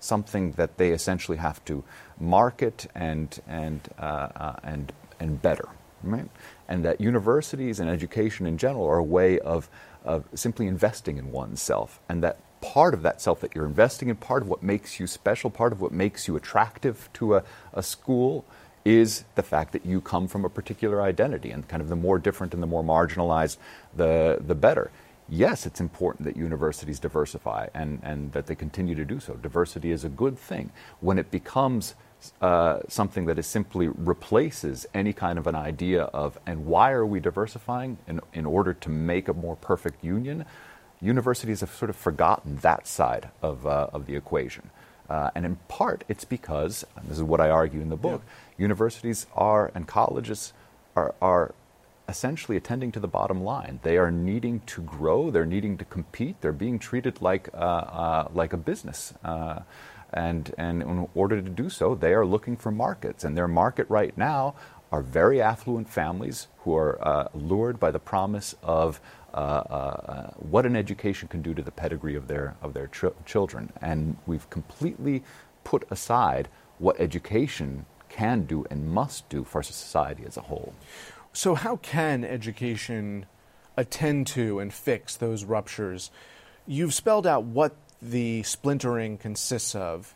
something 0.00 0.52
that 0.52 0.78
they 0.78 0.90
essentially 0.90 1.38
have 1.38 1.64
to 1.64 1.84
market 2.18 2.86
and 2.94 3.40
and 3.46 3.88
uh, 3.98 4.02
uh, 4.34 4.56
and 4.62 4.92
and 5.20 5.40
better. 5.40 5.68
right? 6.02 6.28
And 6.68 6.84
that 6.84 7.00
universities 7.00 7.80
and 7.80 7.88
education 7.88 8.46
in 8.46 8.58
general 8.58 8.86
are 8.86 8.98
a 8.98 9.04
way 9.04 9.38
of, 9.38 9.68
of 10.04 10.24
simply 10.34 10.66
investing 10.66 11.18
in 11.18 11.30
oneself, 11.30 12.00
and 12.08 12.22
that 12.22 12.38
part 12.60 12.94
of 12.94 13.02
that 13.02 13.20
self 13.20 13.40
that 13.40 13.54
you're 13.54 13.66
investing 13.66 14.08
in, 14.08 14.16
part 14.16 14.42
of 14.42 14.48
what 14.48 14.62
makes 14.62 15.00
you 15.00 15.06
special, 15.06 15.50
part 15.50 15.72
of 15.72 15.80
what 15.80 15.92
makes 15.92 16.28
you 16.28 16.36
attractive 16.36 17.08
to 17.14 17.36
a, 17.36 17.44
a 17.72 17.82
school, 17.82 18.44
is 18.84 19.24
the 19.34 19.42
fact 19.42 19.72
that 19.72 19.86
you 19.86 20.00
come 20.00 20.28
from 20.28 20.44
a 20.44 20.48
particular 20.48 21.02
identity, 21.02 21.50
and 21.50 21.68
kind 21.68 21.82
of 21.82 21.88
the 21.88 21.96
more 21.96 22.18
different 22.18 22.54
and 22.54 22.62
the 22.62 22.66
more 22.66 22.82
marginalized, 22.82 23.56
the 23.96 24.38
the 24.46 24.54
better. 24.54 24.90
Yes, 25.28 25.66
it's 25.66 25.80
important 25.80 26.26
that 26.26 26.36
universities 26.36 26.98
diversify 26.98 27.68
and, 27.72 28.00
and 28.02 28.32
that 28.32 28.46
they 28.46 28.54
continue 28.54 28.94
to 28.94 29.04
do 29.04 29.18
so. 29.20 29.34
Diversity 29.34 29.90
is 29.90 30.04
a 30.04 30.08
good 30.08 30.36
thing. 30.36 30.72
When 31.00 31.18
it 31.18 31.30
becomes 31.30 31.94
uh, 32.40 32.80
something 32.88 33.26
that 33.26 33.38
is 33.38 33.46
simply 33.46 33.88
replaces 33.88 34.86
any 34.92 35.12
kind 35.12 35.38
of 35.38 35.46
an 35.46 35.54
idea 35.54 36.02
of, 36.02 36.38
and 36.46 36.66
why 36.66 36.90
are 36.90 37.06
we 37.06 37.20
diversifying 37.20 37.98
in, 38.06 38.20
in 38.34 38.44
order 38.44 38.74
to 38.74 38.90
make 38.90 39.28
a 39.28 39.32
more 39.32 39.56
perfect 39.56 40.04
union? 40.04 40.44
Universities 41.00 41.60
have 41.60 41.72
sort 41.72 41.88
of 41.88 41.96
forgotten 41.96 42.56
that 42.56 42.86
side 42.86 43.30
of, 43.40 43.66
uh, 43.66 43.88
of 43.92 44.06
the 44.06 44.16
equation. 44.16 44.70
Uh, 45.08 45.30
and 45.34 45.44
in 45.44 45.56
part, 45.68 46.04
it's 46.08 46.24
because, 46.24 46.84
and 46.96 47.08
this 47.08 47.16
is 47.16 47.22
what 47.22 47.40
I 47.40 47.50
argue 47.50 47.80
in 47.80 47.88
the 47.88 47.96
book, 47.96 48.22
yeah. 48.24 48.51
Universities 48.62 49.26
are 49.34 49.70
and 49.74 49.86
colleges 49.86 50.52
are, 50.96 51.14
are 51.20 51.54
essentially 52.08 52.56
attending 52.56 52.92
to 52.92 53.00
the 53.00 53.08
bottom 53.08 53.42
line. 53.42 53.80
They 53.82 53.96
are 53.96 54.10
needing 54.10 54.60
to 54.74 54.82
grow, 54.82 55.30
they're 55.30 55.46
needing 55.56 55.78
to 55.78 55.84
compete, 55.84 56.40
they're 56.40 56.52
being 56.52 56.78
treated 56.78 57.20
like, 57.20 57.48
uh, 57.54 57.56
uh, 57.56 58.28
like 58.32 58.52
a 58.52 58.56
business. 58.56 59.14
Uh, 59.24 59.60
and, 60.12 60.54
and 60.58 60.82
in 60.82 61.08
order 61.14 61.40
to 61.40 61.48
do 61.48 61.70
so, 61.70 61.94
they 61.94 62.12
are 62.12 62.26
looking 62.26 62.56
for 62.56 62.70
markets. 62.70 63.24
And 63.24 63.36
their 63.36 63.48
market 63.48 63.86
right 63.88 64.16
now 64.16 64.54
are 64.90 65.02
very 65.02 65.40
affluent 65.40 65.88
families 65.88 66.48
who 66.58 66.76
are 66.76 66.98
uh, 67.06 67.28
lured 67.34 67.80
by 67.80 67.90
the 67.90 67.98
promise 67.98 68.54
of 68.62 69.00
uh, 69.32 69.36
uh, 69.36 70.30
what 70.34 70.66
an 70.66 70.76
education 70.76 71.28
can 71.28 71.40
do 71.40 71.54
to 71.54 71.62
the 71.62 71.70
pedigree 71.70 72.14
of 72.14 72.28
their, 72.28 72.56
of 72.60 72.74
their 72.74 72.88
ch- 72.88 73.16
children. 73.24 73.72
And 73.80 74.18
we've 74.26 74.48
completely 74.50 75.22
put 75.64 75.84
aside 75.90 76.48
what 76.78 77.00
education 77.00 77.86
can 78.12 78.44
do 78.44 78.64
and 78.70 78.88
must 78.88 79.28
do 79.28 79.44
for 79.44 79.62
society 79.62 80.24
as 80.26 80.36
a 80.36 80.42
whole. 80.42 80.74
So, 81.32 81.54
how 81.54 81.76
can 81.76 82.24
education 82.24 83.26
attend 83.76 84.26
to 84.28 84.60
and 84.60 84.72
fix 84.72 85.16
those 85.16 85.44
ruptures? 85.44 86.10
You've 86.66 86.94
spelled 86.94 87.26
out 87.26 87.44
what 87.44 87.74
the 88.00 88.42
splintering 88.42 89.16
consists 89.16 89.74
of. 89.74 90.14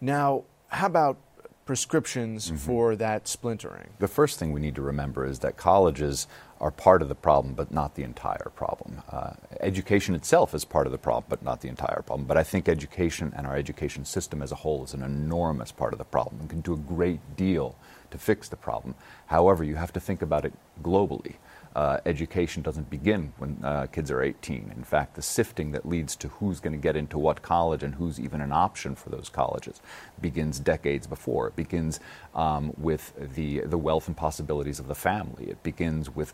Now, 0.00 0.44
how 0.68 0.86
about 0.86 1.18
prescriptions 1.66 2.46
mm-hmm. 2.46 2.56
for 2.56 2.96
that 2.96 3.28
splintering? 3.28 3.90
The 3.98 4.08
first 4.08 4.38
thing 4.38 4.52
we 4.52 4.60
need 4.60 4.76
to 4.76 4.82
remember 4.82 5.26
is 5.26 5.40
that 5.40 5.56
colleges 5.56 6.26
are 6.60 6.70
part 6.70 7.02
of 7.02 7.08
the 7.08 7.14
problem, 7.14 7.54
but 7.54 7.70
not 7.70 7.96
the 7.96 8.02
entire 8.02 8.50
problem. 8.54 9.02
Uh, 9.10 9.32
education 9.60 10.14
itself 10.14 10.54
is 10.54 10.64
part 10.64 10.86
of 10.86 10.92
the 10.92 10.98
problem, 10.98 11.24
but 11.28 11.42
not 11.42 11.60
the 11.60 11.68
entire 11.68 12.02
problem. 12.06 12.26
But 12.26 12.38
I 12.38 12.44
think 12.44 12.68
education 12.68 13.34
and 13.36 13.46
our 13.46 13.56
education 13.56 14.04
system 14.06 14.40
as 14.40 14.52
a 14.52 14.54
whole 14.54 14.84
is 14.84 14.94
an 14.94 15.02
enormous 15.02 15.72
part 15.72 15.92
of 15.92 15.98
the 15.98 16.04
problem 16.04 16.40
and 16.40 16.48
can 16.48 16.62
do 16.62 16.72
a 16.72 16.78
great 16.78 17.36
deal 17.36 17.76
to 18.10 18.16
fix 18.16 18.48
the 18.48 18.56
problem. 18.56 18.94
However, 19.26 19.64
you 19.64 19.74
have 19.74 19.92
to 19.92 20.00
think 20.00 20.22
about 20.22 20.44
it 20.44 20.54
globally. 20.82 21.34
Uh, 21.76 22.00
education 22.06 22.62
doesn't 22.62 22.88
begin 22.88 23.34
when 23.36 23.62
uh, 23.62 23.86
kids 23.92 24.10
are 24.10 24.22
18. 24.22 24.72
In 24.74 24.82
fact, 24.82 25.14
the 25.14 25.20
sifting 25.20 25.72
that 25.72 25.86
leads 25.86 26.16
to 26.16 26.28
who's 26.28 26.58
going 26.58 26.72
to 26.72 26.78
get 26.78 26.96
into 26.96 27.18
what 27.18 27.42
college 27.42 27.82
and 27.82 27.96
who's 27.96 28.18
even 28.18 28.40
an 28.40 28.50
option 28.50 28.94
for 28.94 29.10
those 29.10 29.28
colleges 29.28 29.82
begins 30.18 30.58
decades 30.58 31.06
before. 31.06 31.48
It 31.48 31.54
begins 31.54 32.00
um, 32.34 32.72
with 32.78 33.12
the, 33.34 33.60
the 33.60 33.76
wealth 33.76 34.08
and 34.08 34.16
possibilities 34.16 34.78
of 34.78 34.88
the 34.88 34.94
family. 34.94 35.50
It 35.50 35.62
begins 35.62 36.08
with 36.08 36.32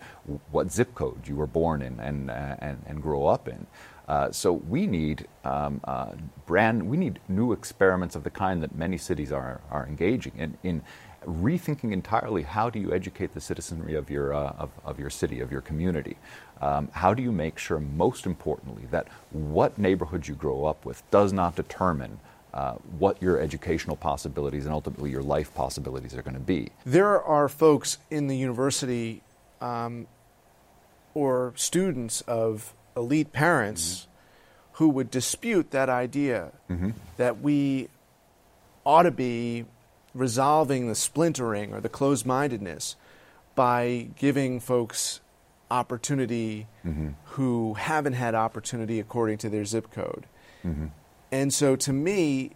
what 0.52 0.70
zip 0.70 0.94
code 0.94 1.26
you 1.26 1.34
were 1.34 1.48
born 1.48 1.82
in 1.82 1.98
and, 1.98 2.30
uh, 2.30 2.54
and, 2.60 2.80
and 2.86 3.02
grow 3.02 3.26
up 3.26 3.48
in. 3.48 3.66
Uh, 4.06 4.30
so 4.30 4.52
we 4.52 4.86
need 4.86 5.26
um, 5.42 5.80
uh, 5.84 6.12
brand, 6.46 6.88
we 6.88 6.96
need 6.96 7.18
new 7.28 7.52
experiments 7.52 8.14
of 8.14 8.22
the 8.22 8.30
kind 8.30 8.62
that 8.62 8.76
many 8.76 8.96
cities 8.96 9.32
are, 9.32 9.60
are 9.72 9.88
engaging 9.88 10.34
in, 10.36 10.56
in 10.62 10.82
rethinking 11.26 11.92
entirely 11.92 12.42
how 12.42 12.70
do 12.70 12.78
you 12.78 12.92
educate 12.92 13.34
the 13.34 13.40
citizenry 13.40 13.94
of 13.94 14.10
your, 14.10 14.34
uh, 14.34 14.52
of, 14.58 14.70
of, 14.84 14.98
your 14.98 15.10
city, 15.10 15.40
of 15.40 15.50
your 15.50 15.60
community. 15.60 16.16
Um, 16.60 16.88
how 16.92 17.14
do 17.14 17.22
you 17.22 17.32
make 17.32 17.58
sure, 17.58 17.78
most 17.78 18.26
importantly, 18.26 18.84
that 18.90 19.08
what 19.30 19.78
neighborhood 19.78 20.28
you 20.28 20.34
grow 20.34 20.64
up 20.64 20.84
with 20.84 21.08
does 21.10 21.32
not 21.32 21.56
determine 21.56 22.20
uh, 22.54 22.74
what 22.98 23.20
your 23.22 23.40
educational 23.40 23.96
possibilities 23.96 24.64
and 24.64 24.74
ultimately 24.74 25.10
your 25.10 25.22
life 25.22 25.54
possibilities 25.54 26.14
are 26.14 26.22
going 26.22 26.34
to 26.34 26.40
be? 26.40 26.68
There 26.84 27.20
are 27.22 27.48
folks 27.48 27.98
in 28.10 28.28
the 28.28 28.36
university 28.36 29.22
um, 29.60 30.06
or 31.14 31.52
students 31.56 32.20
of 32.22 32.74
elite 32.96 33.32
parents 33.32 34.02
mm-hmm. 34.02 34.74
who 34.74 34.88
would 34.90 35.10
dispute 35.10 35.70
that 35.70 35.88
idea 35.88 36.52
mm-hmm. 36.70 36.90
that 37.16 37.40
we 37.40 37.88
ought 38.84 39.04
to 39.04 39.10
be 39.10 39.64
resolving 40.14 40.88
the 40.88 40.94
splintering 40.94 41.72
or 41.72 41.80
the 41.80 41.88
closed 41.88 42.26
mindedness 42.26 42.96
by 43.54 44.08
giving 44.16 44.60
folks 44.60 45.20
opportunity 45.70 46.66
mm-hmm. 46.84 47.10
who 47.24 47.74
haven't 47.74 48.12
had 48.12 48.34
opportunity 48.34 49.00
according 49.00 49.38
to 49.38 49.48
their 49.48 49.64
zip 49.64 49.90
code. 49.90 50.26
Mm-hmm. 50.64 50.86
And 51.30 51.52
so 51.52 51.76
to 51.76 51.92
me, 51.92 52.52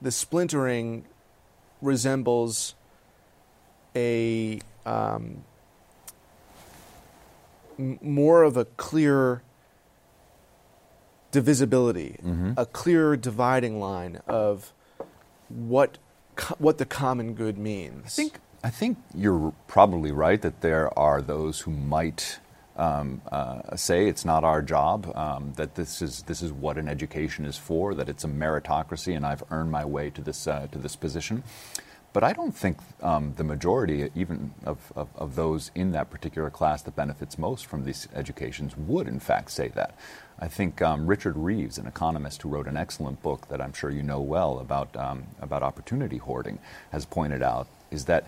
the 0.00 0.10
splintering 0.10 1.04
resembles 1.82 2.74
a 3.96 4.60
um, 4.86 5.44
m- 7.78 7.98
more 8.00 8.44
of 8.44 8.56
a 8.56 8.64
clear 8.64 9.42
divisibility, 11.32 12.18
mm-hmm. 12.22 12.52
a 12.56 12.66
clear 12.66 13.16
dividing 13.16 13.80
line 13.80 14.20
of 14.26 14.72
what 15.48 15.98
what 16.58 16.78
the 16.78 16.86
common 16.86 17.34
good 17.34 17.58
means. 17.58 18.06
I 18.06 18.08
think 18.08 18.38
I 18.62 18.70
think 18.70 18.98
you're 19.14 19.52
probably 19.68 20.12
right 20.12 20.40
that 20.42 20.60
there 20.60 20.96
are 20.98 21.22
those 21.22 21.60
who 21.60 21.70
might 21.70 22.38
um, 22.76 23.20
uh, 23.30 23.76
say 23.76 24.06
it's 24.08 24.24
not 24.24 24.44
our 24.44 24.62
job, 24.62 25.10
um, 25.16 25.52
that 25.56 25.74
this 25.74 26.02
is 26.02 26.22
this 26.22 26.42
is 26.42 26.52
what 26.52 26.78
an 26.78 26.88
education 26.88 27.44
is 27.44 27.56
for, 27.56 27.94
that 27.94 28.08
it's 28.08 28.24
a 28.24 28.28
meritocracy, 28.28 29.14
and 29.16 29.26
I've 29.26 29.42
earned 29.50 29.70
my 29.70 29.84
way 29.84 30.10
to 30.10 30.22
this 30.22 30.46
uh, 30.46 30.66
to 30.72 30.78
this 30.78 30.96
position. 30.96 31.42
But 32.12 32.24
I 32.24 32.32
don't 32.32 32.56
think 32.56 32.78
um, 33.02 33.34
the 33.36 33.44
majority, 33.44 34.10
even 34.16 34.52
of, 34.64 34.92
of, 34.96 35.08
of, 35.14 35.36
those 35.36 35.70
in 35.76 35.92
that 35.92 36.10
particular 36.10 36.50
class 36.50 36.82
that 36.82 36.96
benefits 36.96 37.38
most 37.38 37.66
from 37.66 37.84
these 37.84 38.08
educations, 38.14 38.76
would 38.76 39.06
in 39.06 39.20
fact 39.20 39.52
say 39.52 39.68
that. 39.68 39.94
I 40.40 40.48
think 40.48 40.82
um, 40.82 41.06
Richard 41.06 41.36
Reeves, 41.36 41.78
an 41.78 41.86
economist 41.86 42.42
who 42.42 42.48
wrote 42.48 42.66
an 42.66 42.76
excellent 42.76 43.22
book 43.22 43.46
that 43.48 43.60
I'm 43.60 43.72
sure 43.72 43.90
you 43.90 44.02
know 44.02 44.20
well 44.20 44.58
about, 44.58 44.96
um, 44.96 45.24
about 45.40 45.62
opportunity 45.62 46.16
hoarding, 46.16 46.58
has 46.90 47.04
pointed 47.04 47.42
out 47.42 47.68
is 47.92 48.06
that 48.06 48.26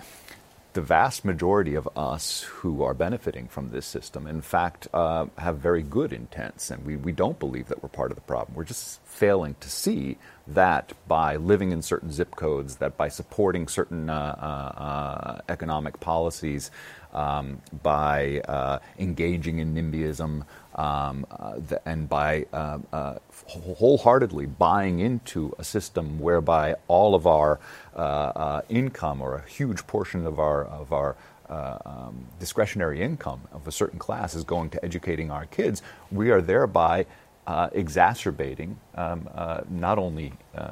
the 0.72 0.80
vast 0.80 1.24
majority 1.24 1.74
of 1.74 1.88
us 1.96 2.42
who 2.42 2.82
are 2.82 2.94
benefiting 2.94 3.48
from 3.48 3.70
this 3.70 3.84
system, 3.84 4.26
in 4.26 4.40
fact, 4.40 4.88
uh, 4.94 5.26
have 5.38 5.58
very 5.58 5.82
good 5.82 6.12
intents, 6.12 6.70
and 6.70 6.84
we, 6.84 6.96
we 6.96 7.12
don't 7.12 7.38
believe 7.38 7.68
that 7.68 7.82
we're 7.82 7.88
part 7.88 8.10
of 8.10 8.16
the 8.16 8.22
problem. 8.22 8.56
We're 8.56 8.64
just 8.64 9.00
failing 9.04 9.54
to 9.60 9.68
see 9.68 10.16
that 10.46 10.92
by 11.06 11.36
living 11.36 11.72
in 11.72 11.82
certain 11.82 12.10
zip 12.10 12.34
codes, 12.36 12.76
that 12.76 12.96
by 12.96 13.08
supporting 13.08 13.68
certain 13.68 14.10
uh, 14.10 14.14
uh, 14.14 14.80
uh 14.80 15.40
economic 15.48 16.00
policies, 16.00 16.70
um, 17.12 17.60
by 17.82 18.40
uh, 18.48 18.78
engaging 18.98 19.58
in 19.58 19.74
NIMBYism, 19.74 20.44
um, 20.74 21.26
uh, 21.30 21.54
the, 21.56 21.80
and 21.88 22.08
by 22.08 22.46
uh, 22.52 22.78
uh, 22.92 23.18
wholeheartedly 23.46 24.46
buying 24.46 25.00
into 25.00 25.54
a 25.58 25.64
system 25.64 26.18
whereby 26.18 26.76
all 26.88 27.14
of 27.14 27.26
our 27.26 27.60
uh, 27.94 27.98
uh, 27.98 28.62
income 28.68 29.20
or 29.20 29.36
a 29.36 29.48
huge 29.48 29.86
portion 29.86 30.26
of 30.26 30.38
our 30.38 30.64
of 30.64 30.92
our 30.92 31.16
um, 31.48 32.26
discretionary 32.40 33.02
income 33.02 33.42
of 33.52 33.68
a 33.68 33.72
certain 33.72 33.98
class 33.98 34.34
is 34.34 34.42
going 34.42 34.70
to 34.70 34.82
educating 34.82 35.30
our 35.30 35.44
kids, 35.44 35.82
we 36.10 36.30
are 36.30 36.40
thereby 36.40 37.04
uh, 37.46 37.68
exacerbating 37.72 38.78
um, 38.94 39.28
uh, 39.34 39.62
not 39.68 39.98
only 39.98 40.32
uh, 40.54 40.70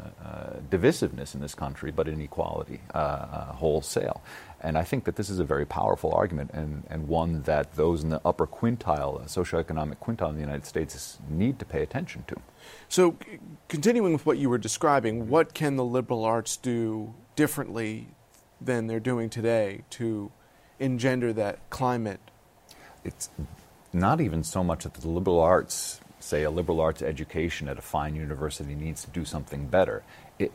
divisiveness 0.71 1.35
in 1.35 1.41
this 1.41 1.55
country, 1.55 1.91
but 1.91 2.07
inequality 2.07 2.81
wholesale. 2.95 4.23
And 4.63 4.77
I 4.77 4.85
think 4.85 5.05
that 5.05 5.17
this 5.17 5.31
is 5.31 5.39
a 5.39 5.45
very 5.45 5.65
powerful 5.65 6.13
argument 6.13 6.51
and, 6.53 6.85
and 6.91 7.09
one 7.09 7.43
that 7.43 7.77
those 7.77 8.03
in 8.03 8.11
the 8.11 8.21
upper 8.25 8.47
quintile, 8.47 9.23
uh, 9.23 9.25
socioeconomic 9.25 9.97
quintile 9.97 10.29
in 10.29 10.35
the 10.35 10.41
United 10.41 10.67
States, 10.67 11.19
need 11.29 11.59
to 11.59 11.65
pay 11.65 11.83
attention 11.83 12.25
to. 12.29 12.37
So, 12.89 13.17
continuing 13.69 14.13
with 14.13 14.27
what 14.27 14.37
you 14.37 14.51
were 14.51 14.59
describing, 14.59 15.29
what 15.29 15.55
can 15.55 15.77
the 15.77 15.85
liberal 15.85 16.25
arts 16.25 16.57
do 16.57 17.15
differently 17.37 18.09
than 18.61 18.87
they're 18.87 19.01
doing 19.01 19.31
today 19.31 19.83
to 19.91 20.31
engender 20.79 21.35
that 21.35 21.71
climate? 21.71 22.21
It's 23.03 23.31
not 23.93 24.21
even 24.21 24.45
so 24.45 24.63
much 24.63 24.85
that 24.85 24.95
the 24.95 25.09
liberal 25.09 25.41
arts, 25.41 26.01
say 26.19 26.43
a 26.43 26.51
liberal 26.51 26.81
arts 26.81 27.01
education 27.01 27.67
at 27.67 27.79
a 27.79 27.83
fine 27.83 28.15
university, 28.15 28.75
needs 28.75 29.05
to 29.05 29.11
do 29.11 29.25
something 29.25 29.67
better. 29.69 30.03
It, 30.39 30.53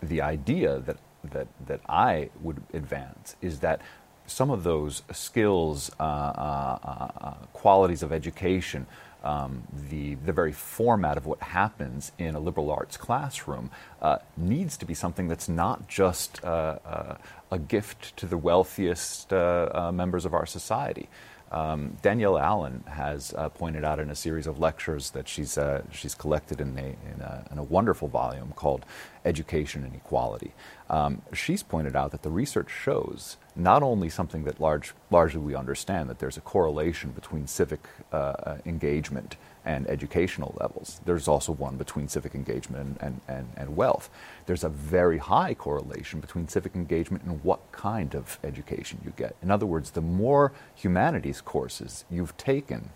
the 0.00 0.22
idea 0.22 0.78
that 0.78 0.96
that, 1.24 1.48
that 1.66 1.80
I 1.88 2.30
would 2.40 2.62
advance 2.72 3.36
is 3.40 3.60
that 3.60 3.80
some 4.26 4.50
of 4.50 4.62
those 4.62 5.02
skills, 5.12 5.90
uh, 5.98 6.02
uh, 6.02 7.08
uh, 7.20 7.30
qualities 7.52 8.02
of 8.02 8.12
education, 8.12 8.86
um, 9.24 9.64
the, 9.90 10.14
the 10.14 10.32
very 10.32 10.52
format 10.52 11.16
of 11.16 11.26
what 11.26 11.40
happens 11.40 12.12
in 12.18 12.34
a 12.34 12.40
liberal 12.40 12.70
arts 12.70 12.96
classroom 12.96 13.70
uh, 14.00 14.18
needs 14.36 14.76
to 14.76 14.86
be 14.86 14.94
something 14.94 15.28
that's 15.28 15.48
not 15.48 15.88
just 15.88 16.42
uh, 16.44 16.78
uh, 16.84 17.16
a 17.50 17.58
gift 17.58 18.16
to 18.18 18.26
the 18.26 18.36
wealthiest 18.36 19.30
members 19.30 20.24
of 20.24 20.34
our 20.34 20.46
society. 20.46 21.08
Um, 21.50 21.96
Danielle 22.02 22.38
Allen 22.38 22.84
has 22.86 23.32
uh, 23.36 23.48
pointed 23.48 23.84
out 23.84 23.98
in 23.98 24.10
a 24.10 24.14
series 24.14 24.46
of 24.46 24.58
lectures 24.58 25.10
that 25.10 25.26
she's, 25.28 25.56
uh, 25.56 25.82
she's 25.90 26.14
collected 26.14 26.60
in 26.60 26.76
a, 26.76 26.82
in, 26.82 27.20
a, 27.20 27.44
in 27.50 27.58
a, 27.58 27.62
wonderful 27.62 28.08
volume 28.08 28.52
called 28.54 28.84
Education 29.24 29.82
and 29.82 29.94
Equality. 29.94 30.52
Um, 30.90 31.22
she's 31.32 31.62
pointed 31.62 31.96
out 31.96 32.10
that 32.10 32.22
the 32.22 32.30
research 32.30 32.68
shows 32.70 33.38
not 33.56 33.82
only 33.82 34.10
something 34.10 34.44
that 34.44 34.60
large, 34.60 34.92
largely 35.10 35.40
we 35.40 35.54
understand, 35.54 36.10
that 36.10 36.18
there's 36.18 36.36
a 36.36 36.42
correlation 36.42 37.10
between 37.12 37.46
civic 37.46 37.80
uh, 38.12 38.16
uh 38.16 38.58
engagement 38.66 39.36
and 39.64 39.86
educational 39.88 40.54
levels. 40.58 41.00
There's 41.04 41.28
also 41.28 41.52
one 41.52 41.76
between 41.76 42.08
civic 42.08 42.34
engagement 42.34 42.82
and, 42.82 42.96
and, 43.00 43.20
and, 43.28 43.48
and, 43.56 43.76
wealth. 43.76 44.08
There's 44.48 44.64
a 44.64 44.70
very 44.70 45.18
high 45.18 45.52
correlation 45.52 46.20
between 46.20 46.48
civic 46.48 46.74
engagement 46.74 47.22
and 47.24 47.44
what 47.44 47.70
kind 47.70 48.14
of 48.14 48.38
education 48.42 48.98
you 49.04 49.12
get. 49.14 49.36
In 49.42 49.50
other 49.50 49.66
words, 49.66 49.90
the 49.90 50.00
more 50.00 50.54
humanities 50.74 51.42
courses 51.42 52.06
you've 52.10 52.34
taken 52.38 52.88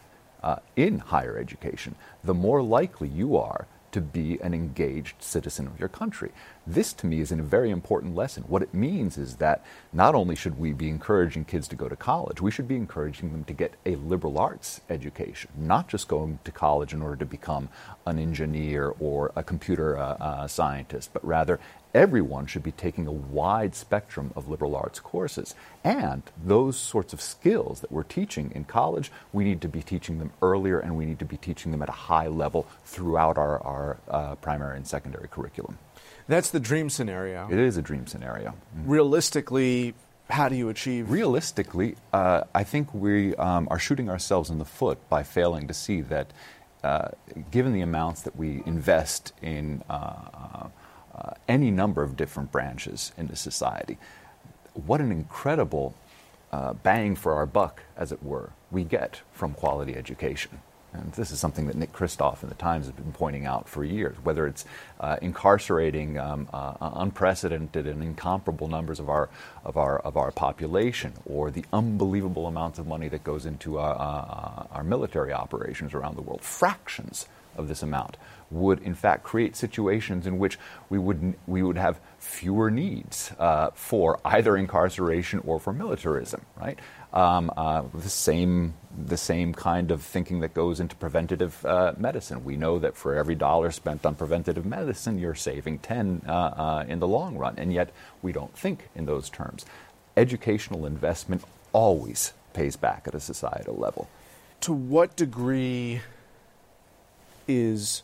uh, 0.43 0.57
in 0.77 0.99
higher 1.01 1.37
education, 1.37 1.95
the 2.25 2.33
more 2.33 2.63
likely 2.63 3.07
you 3.07 3.37
are 3.37 3.67
to 3.93 4.01
be 4.01 4.39
an 4.41 4.55
engaged 4.55 5.23
citizen 5.23 5.67
of 5.67 5.79
your 5.79 5.89
country. 5.89 6.33
This, 6.67 6.93
to 6.95 7.07
me, 7.07 7.21
is 7.21 7.31
a 7.31 7.37
very 7.37 7.71
important 7.71 8.15
lesson. 8.15 8.45
What 8.45 8.63
it 8.63 8.75
means 8.75 9.19
is 9.19 9.37
that 9.37 9.65
not 9.93 10.15
only 10.15 10.35
should 10.35 10.59
we 10.59 10.73
be 10.73 10.89
encouraging 10.89 11.45
kids 11.45 11.69
to 11.69 11.77
go 11.77 11.89
to 11.89 11.97
college, 11.97 12.41
we 12.41 12.51
should 12.51 12.69
be 12.69 12.77
encouraging 12.77 13.33
them 13.33 13.45
to 13.45 13.53
get 13.53 13.75
a 13.85 13.97
liberal 13.97 14.39
arts 14.39 14.81
education, 14.89 15.51
not 15.57 15.89
just 15.89 16.09
going 16.09 16.39
to 16.45 16.51
college 16.51 16.93
in 16.93 17.03
order 17.03 17.17
to 17.17 17.27
become 17.27 17.69
an 18.07 18.19
engineer 18.19 18.95
or 18.99 19.33
a 19.37 19.43
computer 19.43 19.99
uh, 19.99 20.15
uh, 20.15 20.47
scientist, 20.49 21.11
but 21.13 21.25
rather 21.25 21.61
everyone 21.95 22.47
should 22.47 22.63
be 22.63 22.73
taking 22.73 23.07
a 23.07 23.13
wide 23.13 23.75
spectrum 23.75 24.33
of 24.35 24.49
liberal 24.49 24.75
arts 24.77 25.01
courses. 25.01 25.55
And 25.85 26.23
those 26.43 26.77
sorts 26.77 27.13
of 27.13 27.21
skills 27.21 27.81
that 27.81 27.93
we're 27.93 28.03
teaching 28.03 28.53
in 28.55 28.65
college, 28.65 29.11
we 29.33 29.45
need 29.45 29.61
to 29.63 29.69
be 29.69 29.83
teaching 29.83 30.19
them 30.19 30.33
earlier 30.41 30.79
and 30.79 30.97
we 30.97 31.05
need 31.05 31.19
to 31.19 31.25
be 31.25 31.37
teaching 31.37 31.73
them 31.73 31.83
at 31.83 31.89
a 31.89 31.93
high 31.93 32.29
level 32.29 32.67
throughout 32.85 33.39
our, 33.39 33.61
our 33.63 33.99
uh, 34.09 34.35
primary 34.37 34.77
and 34.77 34.87
secondary 34.87 35.29
curriculum. 35.29 35.79
That's 36.29 36.51
the 36.51 36.61
dream 36.61 36.89
scenario. 36.89 37.49
It 37.51 37.59
is 37.59 37.77
a 37.77 37.83
dream 37.83 38.07
scenario. 38.07 38.51
Mm-hmm. 38.51 38.91
Realistically, 38.91 39.95
how 40.31 40.49
do 40.49 40.57
you 40.57 40.69
achieve? 40.69 41.11
Realistically, 41.11 41.97
uh, 42.13 42.45
I 42.55 42.65
think 42.65 42.95
we 42.95 43.35
um, 43.37 43.69
are 43.71 43.79
shooting 43.79 44.09
ourselves 44.09 44.49
in 44.49 44.59
the 44.59 44.65
foot 44.65 44.99
by 45.09 45.25
failing 45.25 45.67
to 45.69 45.75
see 45.75 46.01
that, 46.03 46.33
uh, 46.85 47.09
given 47.51 47.73
the 47.73 47.81
amounts 47.81 48.23
that 48.23 48.37
we 48.37 48.63
invest 48.65 49.33
in 49.43 49.83
uh, 51.23 51.29
uh, 51.29 51.35
any 51.49 51.71
number 51.71 52.03
of 52.03 52.17
different 52.17 52.51
branches 52.51 53.13
in 53.17 53.29
the 53.29 53.37
society. 53.37 53.97
What 54.87 55.01
an 55.01 55.13
incredible 55.13 55.95
uh, 56.51 56.73
bang 56.73 57.17
for 57.17 57.35
our 57.35 57.47
buck, 57.47 57.83
as 57.97 58.13
it 58.13 58.23
were, 58.23 58.51
we 58.71 58.85
get 58.85 59.21
from 59.33 59.55
quality 59.55 59.95
education. 59.97 60.61
And 60.93 61.13
this 61.13 61.31
is 61.31 61.39
something 61.39 61.69
that 61.69 61.77
Nick 61.77 61.93
Kristof 61.93 62.43
in 62.43 62.51
the 62.51 62.55
Times 62.55 62.87
has 62.87 62.95
been 62.95 63.13
pointing 63.13 63.47
out 63.47 63.67
for 63.67 63.83
years, 63.83 64.17
whether 64.25 64.47
it's 64.47 64.67
uh, 65.01 65.17
incarcerating 65.23 66.19
um, 66.19 66.49
uh, 66.53 66.75
unprecedented 66.81 67.87
and 67.87 68.03
incomparable 68.03 68.69
numbers 68.69 69.01
of 69.01 69.09
our, 69.09 69.31
of, 69.65 69.79
our, 69.79 70.01
of 70.01 70.19
our 70.19 70.31
population, 70.33 71.15
or 71.25 71.51
the 71.51 71.65
unbelievable 71.73 72.47
amounts 72.47 72.79
of 72.79 72.87
money 72.87 73.09
that 73.09 73.25
goes 73.25 73.47
into 73.47 73.79
our, 73.79 73.95
uh, 73.95 74.67
our 74.77 74.85
military 74.85 75.33
operations 75.33 75.95
around 75.95 76.17
the 76.17 76.23
world. 76.23 76.43
Fractions 76.43 77.27
of 77.57 77.69
this 77.69 77.83
amount 77.83 78.17
would 78.51 78.83
in 78.83 78.95
fact 78.95 79.23
create 79.23 79.57
situations 79.57 80.27
in 80.27 80.39
which 80.39 80.59
we 80.91 80.99
would, 80.99 81.35
we 81.47 81.63
would 81.63 81.79
have 81.79 81.99
fewer 82.19 82.71
needs 82.71 83.33
uh, 83.39 83.71
for 83.75 84.21
either 84.25 84.57
incarceration 84.57 85.41
or 85.47 85.59
for 85.59 85.73
militarism, 85.73 86.43
right? 86.61 86.79
Um, 87.13 87.51
uh, 87.57 87.83
the 87.95 88.09
same 88.09 88.75
the 89.07 89.17
same 89.17 89.55
kind 89.55 89.91
of 89.91 90.03
thinking 90.03 90.41
that 90.41 90.53
goes 90.53 90.79
into 90.79 90.95
preventative 90.97 91.65
uh, 91.65 91.95
medicine. 91.97 92.45
We 92.45 92.57
know 92.57 92.79
that 92.79 92.95
for 92.95 93.15
every 93.15 93.35
dollar 93.35 93.71
spent 93.71 94.05
on 94.05 94.15
preventative 94.15 94.67
medicine, 94.67 95.19
you're 95.19 95.35
saving 95.35 95.79
ten 95.79 96.23
uh, 96.27 96.33
uh, 96.33 96.85
in 96.87 96.99
the 96.99 97.09
long 97.09 97.37
run, 97.37 97.55
and 97.57 97.73
yet 97.73 97.91
we 98.21 98.33
don't 98.33 98.57
think 98.57 98.89
in 98.95 99.07
those 99.07 99.31
terms. 99.31 99.65
Educational 100.17 100.85
investment 100.85 101.43
always 101.73 102.35
pays 102.53 102.77
back 102.77 103.05
at 103.07 103.15
a 103.15 103.21
societal 103.21 103.77
level. 103.77 104.09
To 104.63 104.73
what 104.73 105.17
degree 105.17 106.03
is 107.49 108.03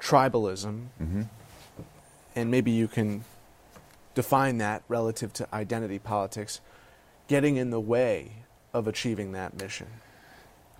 tribalism, 0.00 0.86
mm-hmm. 1.00 1.22
and 2.36 2.50
maybe 2.50 2.70
you 2.70 2.88
can 2.88 3.24
define 4.14 4.58
that 4.58 4.82
relative 4.88 5.32
to 5.34 5.54
identity 5.54 5.98
politics, 5.98 6.60
getting 7.28 7.56
in 7.56 7.70
the 7.70 7.80
way 7.80 8.32
of 8.72 8.86
achieving 8.86 9.32
that 9.32 9.60
mission? 9.60 9.86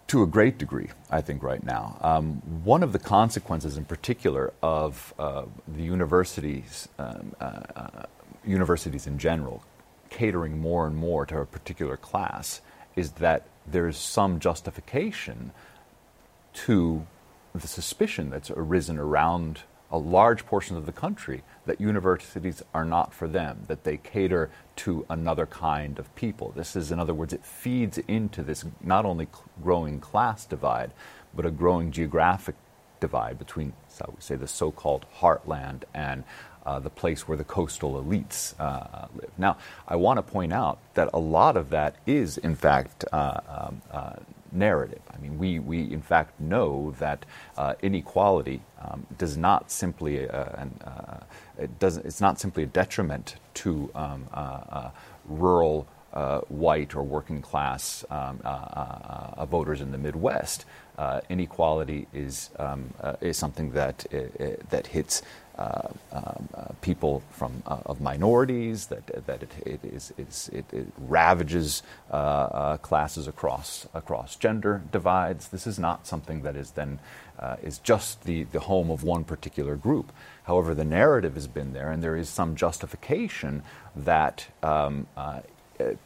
To 0.08 0.22
a 0.22 0.26
great 0.26 0.58
degree, 0.58 0.90
I 1.10 1.22
think, 1.22 1.42
right 1.42 1.64
now. 1.64 1.96
Um, 2.00 2.42
one 2.62 2.82
of 2.82 2.92
the 2.92 2.98
consequences, 2.98 3.78
in 3.78 3.84
particular, 3.84 4.52
of 4.62 5.14
uh, 5.18 5.44
the 5.66 5.82
universities, 5.82 6.88
um, 6.98 7.34
uh, 7.40 7.60
uh, 7.74 8.06
universities 8.44 9.06
in 9.06 9.18
general, 9.18 9.64
catering 10.10 10.58
more 10.58 10.86
and 10.86 10.94
more 10.96 11.24
to 11.26 11.40
a 11.40 11.46
particular 11.46 11.96
class, 11.96 12.60
is 12.94 13.12
that 13.12 13.46
there's 13.66 13.96
some 13.96 14.40
justification 14.40 15.52
to 16.52 17.06
the 17.54 17.68
suspicion 17.68 18.30
that's 18.30 18.50
arisen 18.50 18.98
around 18.98 19.60
a 19.92 19.98
large 19.98 20.44
portion 20.44 20.76
of 20.76 20.86
the 20.86 20.92
country 20.92 21.44
that 21.66 21.80
universities 21.80 22.62
are 22.74 22.84
not 22.84 23.14
for 23.14 23.28
them, 23.28 23.62
that 23.68 23.84
they 23.84 23.96
cater 23.96 24.50
to 24.74 25.06
another 25.08 25.46
kind 25.46 26.00
of 26.00 26.12
people. 26.16 26.52
This 26.56 26.74
is, 26.74 26.90
in 26.90 26.98
other 26.98 27.14
words, 27.14 27.32
it 27.32 27.44
feeds 27.44 27.98
into 28.08 28.42
this 28.42 28.64
not 28.80 29.04
only 29.04 29.28
growing 29.62 30.00
class 30.00 30.44
divide, 30.44 30.90
but 31.32 31.46
a 31.46 31.50
growing 31.50 31.92
geographic 31.92 32.56
divide 32.98 33.38
between, 33.38 33.72
so 33.88 34.12
we 34.16 34.20
say, 34.20 34.34
the 34.34 34.48
so 34.48 34.72
called 34.72 35.06
heartland 35.20 35.84
and 35.94 36.24
uh, 36.66 36.80
the 36.80 36.90
place 36.90 37.28
where 37.28 37.36
the 37.36 37.44
coastal 37.44 38.02
elites 38.02 38.58
uh, 38.58 39.06
live. 39.14 39.30
Now, 39.38 39.58
I 39.86 39.94
want 39.94 40.18
to 40.18 40.22
point 40.22 40.52
out 40.52 40.78
that 40.94 41.10
a 41.12 41.20
lot 41.20 41.56
of 41.56 41.70
that 41.70 41.94
is, 42.04 42.36
in 42.38 42.56
fact, 42.56 43.04
uh, 43.12 43.40
um, 43.46 43.82
uh, 43.92 44.16
narrative. 44.54 45.02
I 45.12 45.18
mean, 45.18 45.38
we, 45.38 45.58
we 45.58 45.92
in 45.92 46.02
fact 46.02 46.40
know 46.40 46.94
that 46.98 47.26
uh, 47.56 47.74
inequality 47.82 48.62
um, 48.80 49.06
does 49.18 49.36
not 49.36 49.70
simply 49.70 50.28
uh, 50.28 50.44
an, 50.56 50.70
uh, 50.84 51.20
it 51.58 51.78
doesn't 51.78 52.06
it's 52.06 52.20
not 52.20 52.38
simply 52.38 52.62
a 52.62 52.66
detriment 52.66 53.36
to 53.54 53.90
um, 53.94 54.26
uh, 54.32 54.36
uh, 54.36 54.90
rural. 55.26 55.86
Uh, 56.14 56.38
white 56.42 56.94
or 56.94 57.02
working 57.02 57.42
class 57.42 58.04
um, 58.08 58.38
voters 59.50 59.80
in 59.80 59.90
the 59.90 59.98
Midwest, 59.98 60.64
inequality 61.28 62.06
is 62.14 62.50
um, 62.60 62.94
is 63.20 63.36
something 63.36 63.72
that 63.72 64.06
that 64.70 64.86
hits 64.86 65.22
uh, 65.58 65.88
um, 66.12 66.48
uh, 66.54 66.64
people 66.80 67.22
from 67.30 67.62
uh, 67.66 67.78
of 67.86 68.00
minorities, 68.00 68.86
that 68.86 69.26
that 69.26 69.42
it, 69.42 69.52
it 69.66 69.80
is 69.84 70.12
it, 70.52 70.64
it, 70.72 70.86
ravages 70.98 71.82
uh, 72.10 72.14
uh, 72.14 72.76
classes 72.78 73.28
across 73.28 73.86
across 73.94 74.36
gender 74.36 74.82
divides. 74.90 75.48
This 75.48 75.66
is 75.66 75.78
not 75.78 76.06
something 76.06 76.42
that 76.42 76.56
is 76.56 76.72
then 76.72 76.98
uh, 77.38 77.56
is 77.62 77.78
just 77.78 78.24
the 78.24 78.44
the 78.44 78.60
home 78.60 78.90
of 78.90 79.04
one 79.04 79.24
particular 79.24 79.76
group. 79.76 80.12
However, 80.44 80.74
the 80.74 80.84
narrative 80.84 81.34
has 81.34 81.46
been 81.46 81.72
there, 81.72 81.90
and 81.90 82.02
there 82.02 82.16
is 82.16 82.28
some 82.28 82.56
justification 82.56 83.62
that 83.94 84.46
um, 84.62 85.06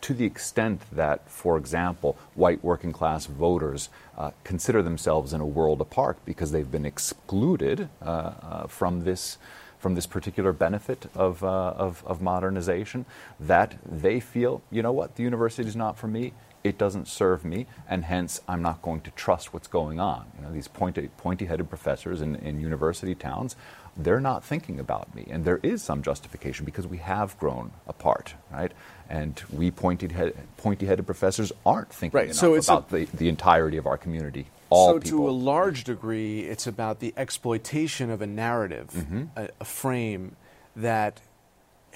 to 0.01 0.15
the 0.15 0.25
extent 0.25 0.83
that, 0.93 1.29
for 1.29 1.57
example, 1.57 2.17
white 2.35 2.63
working 2.65 2.93
class 2.93 3.27
voters 3.27 3.89
uh, 4.17 4.31
consider 4.45 4.83
themselves 4.83 5.33
in 5.33 5.41
a 5.41 5.47
world 5.47 5.81
apart 5.81 6.19
because 6.25 6.53
they've 6.53 6.71
been 6.71 6.87
excluded 6.87 7.89
uh, 8.03 8.05
uh 8.05 8.67
from 8.67 9.05
this 9.05 9.39
from 9.79 9.95
this 9.95 10.07
particular 10.07 10.53
benefit 10.53 11.07
of, 11.15 11.45
uh, 11.45 11.73
of, 11.77 12.03
of 12.05 12.21
modernization, 12.21 13.07
that 13.39 13.77
they 13.87 14.19
feel, 14.19 14.61
you 14.73 14.83
know 14.83 14.91
what, 14.91 15.15
the 15.15 15.23
university 15.23 15.69
is 15.69 15.77
not 15.77 15.97
for 15.97 16.09
me 16.09 16.33
it 16.65 16.77
doesn't 16.77 17.09
serve 17.09 17.45
me, 17.45 17.67
and 17.89 18.05
hence 18.05 18.41
I'm 18.49 18.63
not 18.63 18.83
going 18.83 19.01
to 19.03 19.11
trust 19.13 19.53
what's 19.53 19.69
going 19.69 20.01
on. 20.01 20.27
You 20.37 20.45
know, 20.45 20.53
these 20.53 20.69
pointy, 20.69 21.09
pointy-headed 21.17 21.69
professors 21.69 22.21
in, 22.21 22.37
in 22.37 22.61
university 22.61 23.15
towns 23.15 23.57
they're 23.99 24.21
not 24.21 24.45
thinking 24.45 24.79
about 24.79 25.15
me. 25.15 25.27
And 25.29 25.45
there 25.45 25.59
is 25.63 25.83
some 25.83 26.03
justification 26.03 26.65
because 26.65 26.87
we 26.87 26.99
have 26.99 27.37
grown 27.39 27.73
apart, 27.87 28.35
right? 28.51 28.73
And 29.11 29.41
we 29.53 29.71
pointed 29.71 30.13
head 30.13 30.35
pointy 30.57 30.87
headed 30.87 31.05
professors 31.05 31.53
aren't 31.67 31.93
thinking 31.93 32.17
right. 32.17 32.35
so 32.35 32.55
it's 32.55 32.69
about 32.69 32.93
a, 32.93 33.05
the, 33.05 33.17
the 33.17 33.29
entirety 33.29 33.77
of 33.77 33.87
our 33.87 33.99
community. 33.99 34.47
All 34.71 34.93
so, 34.93 35.01
people. 35.01 35.19
to 35.19 35.29
a 35.29 35.33
large 35.33 35.85
degree, 35.85 36.41
it's 36.41 36.67
about 36.67 37.01
the 37.01 37.13
exploitation 37.17 38.11
of 38.11 38.23
a 38.23 38.27
narrative, 38.27 38.91
mm-hmm. 38.95 39.25
a, 39.35 39.49
a 39.61 39.65
frame 39.65 40.37
that 40.77 41.21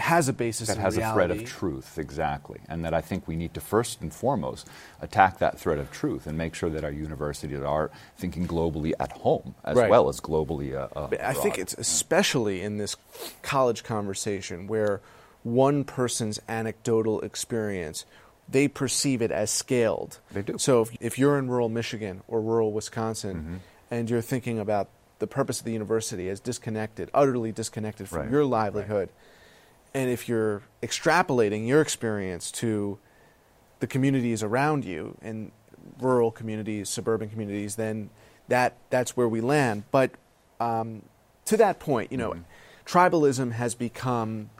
has 0.02 0.28
a 0.28 0.32
basis 0.32 0.68
that 0.68 0.78
has 0.78 0.96
reality. 0.96 1.10
a 1.10 1.14
thread 1.14 1.30
of 1.30 1.44
truth, 1.44 1.98
exactly. 1.98 2.60
And 2.68 2.84
that 2.84 2.92
I 2.94 3.00
think 3.00 3.26
we 3.26 3.36
need 3.36 3.54
to 3.54 3.60
first 3.60 4.00
and 4.00 4.12
foremost 4.12 4.68
attack 5.00 5.38
that 5.38 5.58
thread 5.58 5.78
of 5.78 5.90
truth 5.90 6.26
and 6.26 6.36
make 6.36 6.54
sure 6.54 6.70
that 6.70 6.84
our 6.84 6.90
universities 6.92 7.60
are 7.60 7.90
thinking 8.16 8.46
globally 8.46 8.92
at 9.00 9.12
home 9.12 9.54
as 9.64 9.76
Right. 9.76 9.90
well 9.90 10.08
as 10.08 10.20
globally 10.20 10.74
uh, 10.74 10.88
uh, 10.98 11.08
I 11.22 11.34
think 11.34 11.58
it's 11.58 11.74
especially 11.74 12.60
in 12.62 12.78
this 12.78 12.96
college 13.42 13.82
conversation 13.84 14.66
where 14.66 15.00
one 15.42 15.84
person's 15.84 16.38
anecdotal 16.48 17.20
experience, 17.22 18.04
they 18.48 18.68
perceive 18.68 19.22
it 19.22 19.30
as 19.32 19.50
scaled. 19.50 20.18
They 20.32 20.42
do. 20.42 20.58
So 20.58 20.82
if, 20.82 20.90
if 21.00 21.18
you're 21.18 21.38
in 21.38 21.48
rural 21.48 21.68
Michigan 21.68 22.22
or 22.28 22.40
rural 22.40 22.72
Wisconsin 22.72 23.36
Mm-hmm. 23.36 23.56
and 23.90 24.08
you're 24.10 24.22
thinking 24.22 24.58
about 24.58 24.88
the 25.18 25.26
purpose 25.26 25.60
of 25.60 25.64
the 25.66 25.72
university 25.72 26.28
as 26.28 26.40
disconnected, 26.40 27.10
utterly 27.14 27.52
disconnected 27.52 28.08
from 28.08 28.22
Right. 28.22 28.30
your 28.30 28.44
livelihood, 28.44 29.08
and 29.94 30.11
if 30.11 30.28
you're 30.28 30.62
extrapolating 30.83 31.66
your 31.66 31.81
experience 31.81 32.50
to 32.52 32.98
the 33.81 33.87
communities 33.87 34.42
around 34.42 34.85
you 34.85 35.16
in 35.22 35.52
rural 36.00 36.31
communities, 36.31 36.88
suburban 36.88 37.28
communities, 37.28 37.76
then 37.76 38.11
that 38.48 38.76
that's 38.90 39.16
where 39.16 39.28
we 39.28 39.40
land. 39.40 39.85
But 39.90 40.12
um, 40.61 41.02
to 41.46 41.57
that 41.57 41.81
point, 41.81 42.12
you 42.12 42.18
know, 42.18 42.35
tribalism 42.87 43.52
has 43.52 43.74
become 43.74 44.50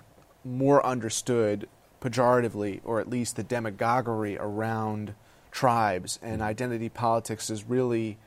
more 0.45 0.85
understood 0.85 1.69
pejoratively, 2.01 2.81
or 2.85 3.01
at 3.01 3.09
least 3.09 3.37
the 3.37 3.43
demagoguery 3.43 4.37
around 4.39 5.15
tribes 5.51 6.19
and 6.23 6.43
identity 6.43 6.89
politics 6.89 7.49
is 7.51 7.65
really, 7.65 8.19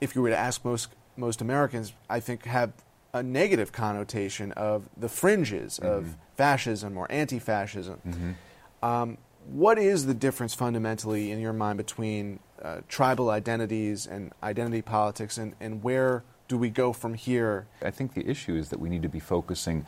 if 0.00 0.14
you 0.14 0.22
were 0.22 0.30
to 0.30 0.36
ask 0.36 0.64
most 0.64 0.88
most 1.16 1.40
Americans, 1.40 1.92
I 2.10 2.20
think 2.20 2.44
have 2.44 2.72
a 3.16 3.22
negative 3.22 3.72
connotation 3.72 4.52
of 4.52 4.88
the 4.96 5.08
fringes 5.08 5.78
of 5.78 6.16
fascism 6.36 6.96
or 6.96 7.10
anti-fascism. 7.10 8.36
Um, 8.82 9.18
what 9.46 9.78
is 9.78 10.06
the 10.06 10.14
difference 10.14 10.54
fundamentally 10.54 11.30
in 11.30 11.40
your 11.40 11.52
mind 11.52 11.76
between 11.78 12.40
uh, 12.62 12.80
tribal 12.88 13.30
identities 13.30 14.06
and 14.06 14.32
identity 14.42 14.82
politics, 14.82 15.38
and, 15.38 15.54
and 15.60 15.82
where 15.82 16.24
do 16.48 16.58
we 16.58 16.70
go 16.70 16.92
from 16.92 17.14
here? 17.14 17.66
I 17.82 17.90
think 17.90 18.14
the 18.14 18.28
issue 18.28 18.54
is 18.54 18.68
that 18.70 18.80
we 18.80 18.88
need 18.88 19.02
to 19.02 19.08
be 19.08 19.20
focusing 19.20 19.86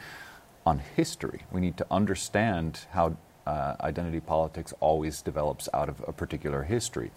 on 0.64 0.80
history. 0.96 1.42
We 1.50 1.60
need 1.60 1.76
to 1.78 1.86
understand 1.90 2.80
how 2.90 3.16
uh, 3.46 3.76
identity 3.80 4.20
politics 4.20 4.74
always 4.80 5.22
develops 5.22 5.68
out 5.72 5.88
of 5.88 6.04
a 6.06 6.12
particular 6.12 6.62
history. 6.62 7.10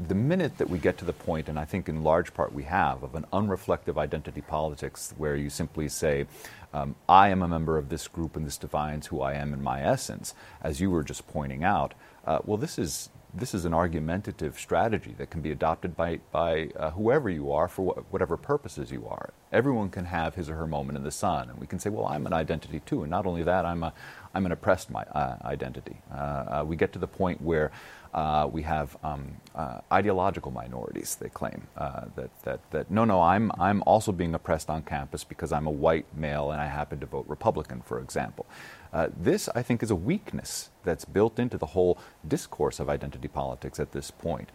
The 0.00 0.14
minute 0.14 0.58
that 0.58 0.70
we 0.70 0.78
get 0.78 0.96
to 0.98 1.04
the 1.04 1.12
point, 1.12 1.48
and 1.48 1.58
I 1.58 1.64
think 1.64 1.88
in 1.88 2.04
large 2.04 2.32
part 2.32 2.52
we 2.52 2.62
have, 2.64 3.02
of 3.02 3.16
an 3.16 3.26
unreflective 3.32 3.98
identity 3.98 4.40
politics 4.40 5.12
where 5.16 5.34
you 5.34 5.50
simply 5.50 5.88
say, 5.88 6.26
um, 6.72 6.94
I 7.08 7.30
am 7.30 7.42
a 7.42 7.48
member 7.48 7.76
of 7.76 7.88
this 7.88 8.06
group 8.06 8.36
and 8.36 8.46
this 8.46 8.56
defines 8.56 9.08
who 9.08 9.20
I 9.20 9.34
am 9.34 9.52
in 9.52 9.60
my 9.60 9.82
essence, 9.82 10.34
as 10.62 10.80
you 10.80 10.90
were 10.90 11.02
just 11.02 11.26
pointing 11.26 11.64
out, 11.64 11.94
uh, 12.24 12.38
well, 12.44 12.58
this 12.58 12.78
is 12.78 13.10
this 13.34 13.54
is 13.54 13.64
an 13.64 13.74
argumentative 13.74 14.58
strategy 14.58 15.14
that 15.18 15.30
can 15.30 15.42
be 15.42 15.52
adopted 15.52 15.96
by, 15.96 16.18
by 16.32 16.70
uh, 16.76 16.90
whoever 16.90 17.28
you 17.28 17.52
are 17.52 17.68
for 17.68 17.94
wh- 17.94 18.12
whatever 18.12 18.36
purposes 18.36 18.90
you 18.90 19.06
are. 19.06 19.32
Everyone 19.52 19.90
can 19.90 20.06
have 20.06 20.34
his 20.34 20.48
or 20.48 20.54
her 20.54 20.66
moment 20.66 20.96
in 20.96 21.04
the 21.04 21.10
sun, 21.10 21.50
and 21.50 21.58
we 21.58 21.66
can 21.66 21.78
say, 21.78 21.90
well, 21.90 22.06
I'm 22.06 22.26
an 22.26 22.32
identity 22.32 22.80
too, 22.80 23.02
and 23.02 23.10
not 23.10 23.26
only 23.26 23.42
that, 23.42 23.66
I'm, 23.66 23.82
a, 23.82 23.92
I'm 24.34 24.46
an 24.46 24.52
oppressed 24.52 24.90
my, 24.90 25.02
uh, 25.02 25.36
identity. 25.44 26.00
Uh, 26.10 26.14
uh, 26.14 26.64
we 26.66 26.76
get 26.76 26.92
to 26.94 26.98
the 26.98 27.06
point 27.06 27.42
where 27.42 27.70
uh, 28.14 28.48
we 28.50 28.62
have 28.62 28.96
um, 29.02 29.36
uh, 29.54 29.80
ideological 29.92 30.50
minorities, 30.50 31.16
they 31.16 31.28
claim, 31.28 31.66
uh, 31.76 32.06
that, 32.16 32.30
that, 32.42 32.60
that 32.70 32.90
no, 32.90 33.04
no, 33.04 33.20
I'm, 33.20 33.52
I'm 33.58 33.82
also 33.86 34.12
being 34.12 34.34
oppressed 34.34 34.70
on 34.70 34.82
campus 34.82 35.24
because 35.24 35.52
I'm 35.52 35.66
a 35.66 35.70
white 35.70 36.06
male 36.16 36.50
and 36.50 36.60
I 36.60 36.66
happen 36.66 37.00
to 37.00 37.06
vote 37.06 37.26
Republican, 37.28 37.82
for 37.82 38.00
example. 38.00 38.46
Uh, 38.92 39.08
this, 39.16 39.48
I 39.54 39.62
think, 39.62 39.82
is 39.82 39.90
a 39.90 39.96
weakness 39.96 40.70
that's 40.84 41.04
built 41.04 41.38
into 41.38 41.58
the 41.58 41.66
whole 41.66 41.98
discourse 42.26 42.80
of 42.80 42.88
identity 42.88 43.28
politics 43.28 43.78
at 43.78 43.92
this 43.92 44.10
point. 44.10 44.50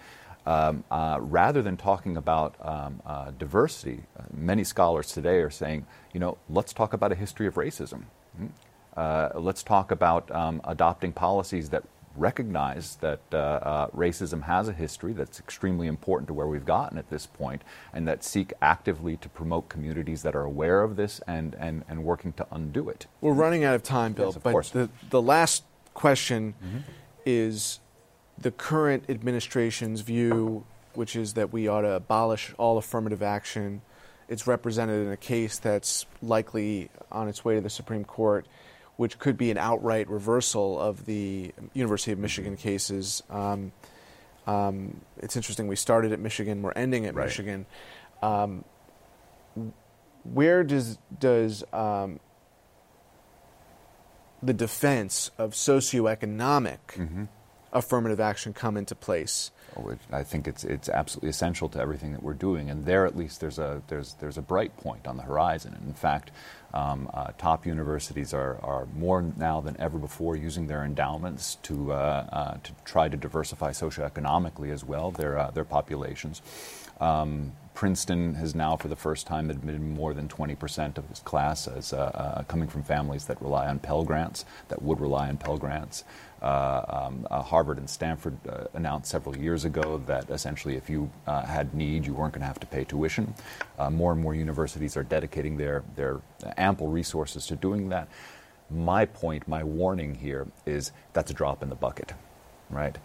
Um, 0.45 0.83
uh, 0.91 1.19
rather 1.21 1.61
than 1.61 1.77
talking 1.77 2.17
about 2.17 2.55
um, 2.59 3.01
uh, 3.05 3.31
diversity, 3.31 4.03
many 4.33 4.63
scholars 4.63 5.11
today 5.11 5.37
are 5.37 5.49
saying, 5.49 5.85
you 6.13 6.19
know, 6.19 6.37
let's 6.49 6.73
talk 6.73 6.93
about 6.93 7.11
a 7.11 7.15
history 7.15 7.47
of 7.47 7.55
racism. 7.55 8.03
Hmm? 8.35 8.47
Uh, 8.95 9.29
let's 9.35 9.63
talk 9.63 9.89
about 9.91 10.29
um, 10.31 10.61
adopting 10.65 11.13
policies 11.13 11.69
that 11.69 11.83
recognize 12.15 12.97
that 12.97 13.21
uh, 13.31 13.37
uh, 13.37 13.87
racism 13.87 14.43
has 14.43 14.67
a 14.67 14.73
history 14.73 15.13
that's 15.13 15.39
extremely 15.39 15.87
important 15.87 16.27
to 16.27 16.33
where 16.33 16.47
we've 16.47 16.65
gotten 16.65 16.97
at 16.97 17.09
this 17.09 17.25
point, 17.25 17.61
and 17.93 18.07
that 18.07 18.23
seek 18.23 18.53
actively 18.61 19.17
to 19.17 19.29
promote 19.29 19.69
communities 19.69 20.21
that 20.23 20.35
are 20.35 20.43
aware 20.43 20.81
of 20.83 20.95
this 20.95 21.21
and, 21.27 21.55
and, 21.55 21.83
and 21.87 22.03
working 22.03 22.33
to 22.33 22.45
undo 22.51 22.89
it. 22.89 23.07
We're 23.21 23.33
running 23.33 23.63
out 23.63 23.75
of 23.75 23.83
time, 23.83 24.13
Bill, 24.13 24.27
Yes, 24.27 24.35
of 24.35 24.43
but 24.43 24.51
course. 24.51 24.69
the, 24.69 24.89
the 25.09 25.21
last 25.21 25.63
question 25.93 26.53
is 27.25 27.79
the 28.37 28.51
current 28.51 29.05
administration's 29.09 30.01
view, 30.01 30.65
which 30.93 31.15
is 31.15 31.33
that 31.33 31.51
we 31.51 31.67
ought 31.67 31.81
to 31.81 31.93
abolish 31.93 32.53
all 32.57 32.77
affirmative 32.77 33.23
action. 33.23 33.81
It's 34.27 34.47
represented 34.47 35.05
in 35.05 35.11
a 35.11 35.17
case 35.17 35.57
that's 35.59 36.05
likely 36.21 36.89
on 37.11 37.27
its 37.27 37.43
way 37.43 37.55
to 37.55 37.61
the 37.61 37.69
Supreme 37.69 38.03
Court, 38.05 38.45
which 38.97 39.17
could 39.19 39.37
be 39.37 39.49
an 39.51 39.57
outright 39.57 40.09
reversal 40.09 40.79
of 40.79 41.05
the 41.05 41.51
University 41.73 42.11
of 42.11 42.19
Michigan 42.19 42.55
cases. 42.55 43.23
Um, 43.29 43.71
um, 44.45 45.01
it's 45.17 45.35
interesting. 45.35 45.67
We 45.67 45.75
started 45.75 46.11
at 46.11 46.19
Michigan. 46.19 46.61
We're 46.61 46.73
ending 46.73 47.05
at 47.05 47.15
Right. 47.15 47.25
Michigan. 47.25 47.65
Um, 48.21 48.63
where 50.23 50.63
does 50.63 50.97
does 51.19 51.63
um, 51.73 52.19
the 54.41 54.53
defense 54.53 55.31
of 55.37 55.51
socioeconomic 55.51 56.77
Mm-hmm. 56.95 57.23
Affirmative 57.73 58.19
action 58.19 58.53
come 58.53 58.77
into 58.77 58.95
place? 58.95 59.51
Which 59.75 59.99
I 60.11 60.23
think 60.23 60.47
it's 60.47 60.63
it's 60.63 60.87
absolutely 60.87 61.29
essential 61.29 61.67
to 61.69 61.79
everything 61.79 62.11
that 62.13 62.21
we're 62.21 62.33
doing, 62.33 62.69
and 62.69 62.85
there 62.85 63.05
at 63.05 63.17
least 63.17 63.41
there's 63.41 63.59
a 63.59 63.81
there's 63.87 64.13
there's 64.15 64.37
a 64.37 64.41
bright 64.41 64.77
point 64.77 65.07
on 65.07 65.17
the 65.17 65.23
horizon. 65.23 65.73
And 65.73 65.87
in 65.87 65.93
fact, 65.93 66.31
um, 66.73 67.09
uh, 67.13 67.31
top 67.37 67.65
universities 67.65 68.33
are, 68.33 68.59
are 68.63 68.85
more 68.95 69.21
now 69.21 69.61
than 69.61 69.75
ever 69.79 69.97
before 69.97 70.35
using 70.35 70.67
their 70.67 70.83
endowments 70.83 71.55
to 71.63 71.91
uh, 71.91 72.27
uh, 72.31 72.57
to 72.63 72.71
try 72.85 73.09
to 73.09 73.17
diversify 73.17 73.71
socioeconomically 73.71 74.71
as 74.71 74.83
well 74.83 75.11
their 75.11 75.37
uh, 75.39 75.51
their 75.51 75.65
populations. 75.65 76.41
Um, 76.99 77.53
Princeton 77.73 78.35
has 78.35 78.53
now, 78.53 78.77
for 78.77 78.87
the 78.87 78.95
first 78.95 79.25
time, 79.25 79.49
admitted 79.49 79.81
more 79.81 80.13
than 80.13 80.27
20% 80.27 80.97
of 80.97 81.09
its 81.09 81.19
class 81.21 81.67
as 81.67 81.91
uh, 81.91 81.97
uh, 81.97 82.43
coming 82.43 82.67
from 82.67 82.83
families 82.83 83.25
that 83.25 83.41
rely 83.41 83.67
on 83.67 83.79
Pell 83.79 84.03
Grants, 84.03 84.45
that 84.67 84.81
would 84.83 84.99
rely 84.99 85.27
on 85.27 85.37
Pell 85.37 85.57
Grants. 85.57 86.03
Uh, 86.43 87.05
um, 87.07 87.25
uh, 87.31 87.41
Harvard 87.41 87.77
and 87.77 87.89
Stanford 87.89 88.37
uh, 88.49 88.65
announced 88.73 89.09
several 89.09 89.37
years 89.37 89.63
ago 89.63 90.03
that 90.07 90.29
essentially, 90.29 90.75
if 90.75 90.89
you 90.89 91.09
uh, 91.25 91.45
had 91.45 91.73
need, 91.73 92.05
you 92.05 92.13
weren't 92.13 92.33
going 92.33 92.41
to 92.41 92.47
have 92.47 92.59
to 92.59 92.67
pay 92.67 92.83
tuition. 92.83 93.33
Uh, 93.79 93.89
more 93.89 94.11
and 94.11 94.21
more 94.21 94.35
universities 94.35 94.97
are 94.97 95.03
dedicating 95.03 95.55
their 95.55 95.83
their 95.95 96.19
ample 96.57 96.89
resources 96.89 97.47
to 97.47 97.55
doing 97.55 97.87
that. 97.89 98.09
My 98.69 99.05
point, 99.05 99.47
my 99.47 99.63
warning 99.63 100.15
here 100.15 100.47
is 100.65 100.91
that's 101.13 101.31
a 101.31 101.33
drop 101.33 101.63
in 101.63 101.69
the 101.69 101.75
bucket, 101.75 102.11
right? 102.69 102.97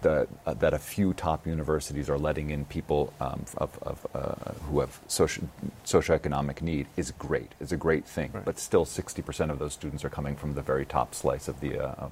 The, 0.00 0.26
uh, 0.46 0.54
that 0.54 0.72
a 0.72 0.78
few 0.78 1.12
top 1.12 1.46
universities 1.46 2.08
are 2.08 2.18
letting 2.18 2.50
in 2.50 2.66
people 2.66 3.12
um, 3.20 3.44
of, 3.56 3.78
of, 3.82 4.06
uh, 4.14 4.52
who 4.64 4.80
have 4.80 5.00
socio- 5.08 5.48
socioeconomic 5.84 6.60
need 6.60 6.86
is 6.98 7.10
great. 7.12 7.52
It's 7.60 7.72
a 7.72 7.78
great 7.78 8.06
thing. 8.06 8.30
Right. 8.32 8.44
But 8.44 8.58
still, 8.58 8.84
60% 8.84 9.50
of 9.50 9.58
those 9.58 9.72
students 9.72 10.04
are 10.04 10.10
coming 10.10 10.36
from 10.36 10.54
the 10.54 10.60
very 10.60 10.84
top 10.86 11.14
slice 11.14 11.48
of 11.48 11.60
the. 11.60 11.82
Uh, 11.82 12.08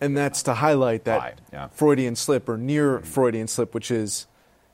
And 0.00 0.16
that's 0.16 0.42
to 0.44 0.54
highlight 0.54 1.04
that 1.04 1.40
yeah. 1.52 1.68
Freudian 1.68 2.16
slip 2.16 2.48
or 2.48 2.56
near 2.56 2.98
mm-hmm. 2.98 3.04
Freudian 3.04 3.48
slip, 3.48 3.74
which 3.74 3.90
is 3.90 4.26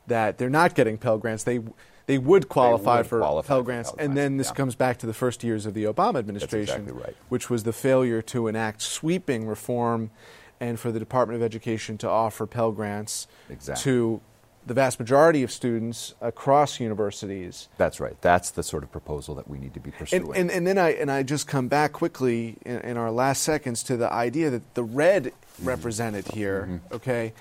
that 0.06 0.38
they're 0.38 0.50
not 0.50 0.74
getting 0.74 0.98
Pell 0.98 1.18
Grants. 1.18 1.44
They 1.44 1.60
they 2.06 2.18
would 2.18 2.48
qualify 2.48 2.98
would 2.98 3.06
for 3.06 3.18
qualify 3.20 3.46
Pell 3.46 3.58
for 3.58 3.64
Grants, 3.64 3.92
and 3.98 4.16
then 4.16 4.36
this 4.36 4.48
yeah. 4.48 4.54
comes 4.54 4.74
back 4.74 4.98
to 4.98 5.06
the 5.06 5.14
first 5.14 5.44
years 5.44 5.66
of 5.66 5.74
the 5.74 5.84
Obama 5.84 6.18
administration, 6.18 6.82
exactly 6.82 6.92
right. 6.92 7.16
which 7.28 7.48
was 7.48 7.62
the 7.62 7.72
failure 7.72 8.20
to 8.22 8.48
enact 8.48 8.82
sweeping 8.82 9.46
reform, 9.46 10.10
and 10.58 10.80
for 10.80 10.90
the 10.90 10.98
Department 10.98 11.36
of 11.36 11.42
Education 11.42 11.96
to 11.98 12.08
offer 12.08 12.46
Pell 12.46 12.72
Grants 12.72 13.28
Exactly. 13.48 13.82
to 13.84 14.20
the 14.66 14.74
vast 14.74 15.00
majority 15.00 15.42
of 15.42 15.50
students 15.50 16.14
across 16.20 16.80
universities. 16.80 17.68
That's 17.78 17.98
right. 17.98 18.20
That's 18.20 18.50
the 18.50 18.62
sort 18.62 18.82
of 18.82 18.92
proposal 18.92 19.34
that 19.36 19.48
we 19.48 19.58
need 19.58 19.74
to 19.74 19.80
be 19.80 19.90
pursuing. 19.90 20.26
And, 20.28 20.36
and, 20.36 20.50
and 20.50 20.66
then 20.66 20.78
I 20.78 20.90
and 20.90 21.10
I 21.10 21.22
just 21.22 21.46
come 21.46 21.68
back 21.68 21.92
quickly 21.92 22.56
in, 22.64 22.80
in 22.80 22.96
our 22.96 23.10
last 23.10 23.42
seconds 23.42 23.82
to 23.84 23.96
the 23.96 24.12
idea 24.12 24.50
that 24.50 24.74
the 24.74 24.82
red 24.84 25.32
represented 25.62 26.28
here, 26.28 26.80
okay, 26.92 27.32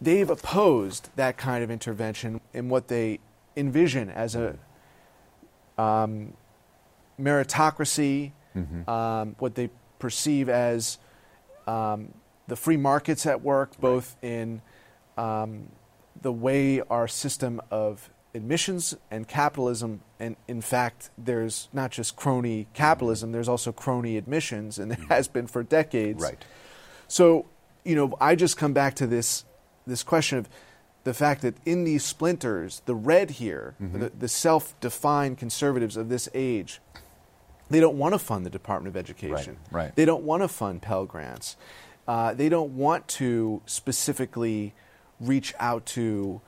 they've 0.00 0.28
opposed 0.28 1.08
that 1.16 1.36
kind 1.36 1.62
of 1.62 1.70
intervention 1.70 2.40
in 2.52 2.68
what 2.68 2.88
they 2.88 3.20
envision 3.56 4.10
as 4.10 4.34
a 4.34 4.56
um, 5.76 6.32
meritocracy, 7.20 8.32
um, 8.88 9.36
what 9.38 9.54
they 9.54 9.70
perceive 9.98 10.48
as 10.48 10.98
um, 11.66 12.12
the 12.46 12.56
free 12.56 12.76
markets 12.76 13.26
at 13.26 13.42
work, 13.42 13.78
both 13.80 14.16
in 14.22 14.62
um, 15.16 15.68
the 16.22 16.32
way 16.32 16.80
our 16.90 17.08
system 17.08 17.60
of 17.70 18.10
admissions 18.34 18.94
and 19.10 19.26
capitalism, 19.26 20.00
and 20.20 20.36
in 20.46 20.60
fact, 20.60 21.10
there's 21.16 21.68
not 21.72 21.90
just 21.90 22.16
crony 22.16 22.66
capitalism, 22.74 23.32
there's 23.32 23.48
also 23.48 23.72
crony 23.72 24.16
admissions, 24.16 24.78
and 24.78 24.90
there 24.90 25.06
has 25.08 25.28
been 25.28 25.46
for 25.46 25.62
decades. 25.62 26.22
Right. 26.22 26.44
So, 27.08 27.46
you 27.84 27.96
know, 27.96 28.14
I 28.20 28.34
just 28.34 28.56
come 28.56 28.72
back 28.72 28.94
to 28.96 29.06
this 29.06 29.44
this 29.86 30.02
question 30.02 30.38
of 30.38 30.48
the 31.04 31.14
fact 31.14 31.40
that 31.40 31.54
in 31.64 31.84
these 31.84 32.04
splinters, 32.04 32.82
the 32.84 32.94
red 32.94 33.30
here, 33.30 33.74
the, 33.80 34.10
the 34.10 34.28
self-defined 34.28 35.38
conservatives 35.38 35.96
of 35.96 36.10
this 36.10 36.28
age, 36.34 36.80
they 37.70 37.80
don't 37.80 37.96
want 37.96 38.12
to 38.12 38.18
fund 38.18 38.44
the 38.44 38.50
Department 38.50 38.94
of 38.94 38.98
Education. 38.98 39.56
Right, 39.70 39.84
right. 39.84 39.96
They 39.96 40.04
don't 40.04 40.24
want 40.24 40.42
to 40.42 40.48
fund 40.48 40.82
Pell 40.82 41.06
Grants. 41.06 41.56
Uh, 42.06 42.34
they 42.34 42.50
don't 42.50 42.76
want 42.76 43.08
to 43.08 43.62
specifically 43.64 44.74
reach 45.20 45.54
out 45.58 45.86
to 45.86 46.40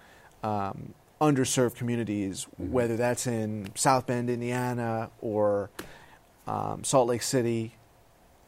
um, 0.43 0.95
underserved 1.21 1.75
communities, 1.75 2.47
whether 2.57 2.97
that's 2.97 3.27
in 3.27 3.71
South 3.75 4.07
Bend, 4.07 4.31
Indiana, 4.31 5.11
or 5.21 5.71
um, 6.47 6.83
Salt 6.85 7.09
Lake 7.09 7.23
City, 7.23 7.77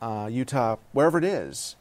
uh, 0.01 0.29
Utah, 0.31 0.77
wherever 0.93 1.19
it 1.19 1.25
is. 1.25 1.77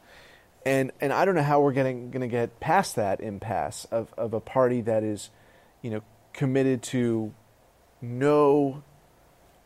And 0.64 0.92
and 1.00 1.12
I 1.12 1.24
don't 1.24 1.34
know 1.34 1.42
how 1.42 1.60
we're 1.60 1.72
getting 1.72 2.10
going 2.10 2.20
to 2.20 2.28
get 2.28 2.60
past 2.60 2.94
that 2.96 3.20
impasse 3.20 3.84
of, 3.90 4.14
of 4.16 4.32
a 4.32 4.40
party 4.40 4.80
that 4.82 5.02
is, 5.02 5.30
you 5.80 5.90
know, 5.90 6.02
committed 6.32 6.82
to 6.84 7.34
no 8.00 8.84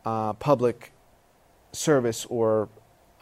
uh, 0.05 0.33
public 0.33 0.93
service 1.71 2.25
or 2.29 2.69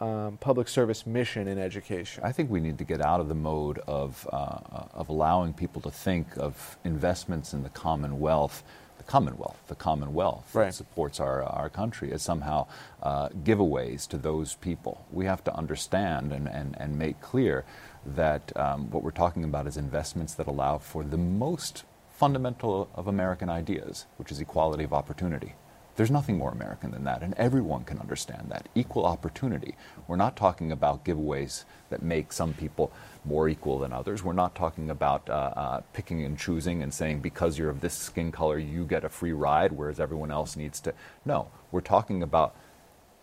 um, 0.00 0.36
public 0.38 0.68
service 0.68 1.06
mission 1.06 1.48
in 1.48 1.58
education. 1.58 2.22
I 2.24 2.32
think 2.32 2.50
we 2.50 2.60
need 2.60 2.78
to 2.78 2.84
get 2.84 3.00
out 3.00 3.20
of 3.20 3.28
the 3.28 3.34
mode 3.34 3.78
of, 3.86 4.28
uh, 4.32 4.58
of 4.94 5.08
allowing 5.08 5.52
people 5.54 5.80
to 5.82 5.90
think 5.90 6.36
of 6.36 6.76
investments 6.84 7.52
in 7.54 7.62
the 7.62 7.68
Commonwealth, 7.70 8.62
the 8.98 9.04
Commonwealth, 9.04 9.58
the 9.68 9.74
Commonwealth 9.74 10.54
Right. 10.54 10.66
that 10.66 10.74
supports 10.74 11.18
our, 11.20 11.42
our 11.42 11.70
country 11.70 12.12
as 12.12 12.22
somehow 12.22 12.66
uh, 13.02 13.28
giveaways 13.30 14.06
to 14.08 14.18
those 14.18 14.54
people. 14.56 15.06
We 15.10 15.24
have 15.26 15.42
to 15.44 15.54
understand 15.54 16.32
and, 16.32 16.46
and, 16.46 16.76
and 16.78 16.98
make 16.98 17.20
clear 17.20 17.64
that 18.04 18.54
um, 18.56 18.90
what 18.90 19.02
we're 19.02 19.10
talking 19.10 19.44
about 19.44 19.66
is 19.66 19.76
investments 19.76 20.34
that 20.34 20.46
allow 20.46 20.78
for 20.78 21.04
the 21.04 21.16
most 21.18 21.84
fundamental 22.10 22.88
of 22.94 23.06
American 23.06 23.48
ideas, 23.48 24.06
which 24.16 24.30
is 24.30 24.40
equality 24.40 24.84
of 24.84 24.92
opportunity. 24.92 25.54
There's 25.96 26.10
nothing 26.10 26.36
more 26.36 26.52
American 26.52 26.90
than 26.90 27.04
that, 27.04 27.22
and 27.22 27.32
everyone 27.34 27.84
can 27.84 27.98
understand 27.98 28.46
that. 28.50 28.68
Equal 28.74 29.06
opportunity. 29.06 29.76
We're 30.06 30.16
not 30.16 30.36
talking 30.36 30.70
about 30.70 31.04
giveaways 31.04 31.64
that 31.88 32.02
make 32.02 32.32
some 32.32 32.52
people 32.52 32.92
more 33.24 33.48
equal 33.48 33.78
than 33.78 33.92
others. 33.92 34.22
We're 34.22 34.34
not 34.34 34.54
talking 34.54 34.90
about 34.90 35.28
uh, 35.30 35.32
uh, 35.32 35.80
picking 35.94 36.22
and 36.24 36.38
choosing 36.38 36.82
and 36.82 36.92
saying 36.92 37.20
because 37.20 37.58
you're 37.58 37.70
of 37.70 37.80
this 37.80 37.94
skin 37.94 38.30
color, 38.30 38.58
you 38.58 38.84
get 38.84 39.04
a 39.04 39.08
free 39.08 39.32
ride, 39.32 39.72
whereas 39.72 39.98
everyone 39.98 40.30
else 40.30 40.54
needs 40.54 40.80
to. 40.80 40.92
No, 41.24 41.48
we're 41.72 41.80
talking 41.80 42.22
about 42.22 42.54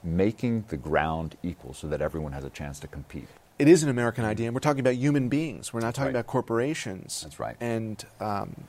making 0.03 0.65
the 0.69 0.77
ground 0.77 1.37
equal 1.43 1.73
so 1.73 1.87
that 1.87 2.01
everyone 2.01 2.33
has 2.33 2.43
a 2.43 2.49
chance 2.49 2.79
to 2.79 2.87
compete. 2.87 3.27
it 3.59 3.67
is 3.67 3.83
an 3.83 3.89
American 3.89 4.25
idea, 4.25 4.47
and 4.47 4.55
we're 4.55 4.59
talking 4.59 4.79
about 4.79 4.95
human 4.95 5.29
beings. 5.29 5.71
We're 5.71 5.79
not 5.79 5.93
talking 5.93 6.07
right. 6.13 6.19
about 6.21 6.27
corporations. 6.27 7.21
That's 7.21 7.39
right. 7.39 7.55
And 7.61 8.03
um, 8.19 8.63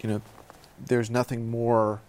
you 0.00 0.08
know, 0.08 0.22
there's 0.86 1.10
nothing 1.10 1.50
more 1.50 2.00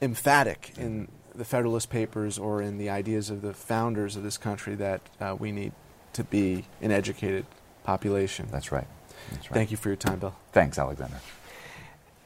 emphatic 0.00 0.72
in 0.76 1.08
the 1.34 1.44
Federalist 1.44 1.90
Papers 1.90 2.38
or 2.38 2.60
in 2.60 2.78
the 2.78 2.90
ideas 2.90 3.30
of 3.30 3.42
the 3.42 3.54
founders 3.54 4.16
of 4.16 4.22
this 4.22 4.36
country 4.36 4.74
that 4.74 5.00
uh, 5.20 5.36
we 5.38 5.52
need 5.52 5.72
to 6.12 6.24
be 6.24 6.64
an 6.80 6.90
educated 6.90 7.46
population. 7.84 8.48
That's 8.50 8.72
right. 8.72 8.86
That's 9.30 9.50
right. 9.50 9.54
Thank 9.54 9.70
you 9.70 9.76
for 9.76 9.88
your 9.88 9.96
time, 9.96 10.18
Bill. 10.18 10.34
Thanks, 10.52 10.78
Alexander. 10.78 11.20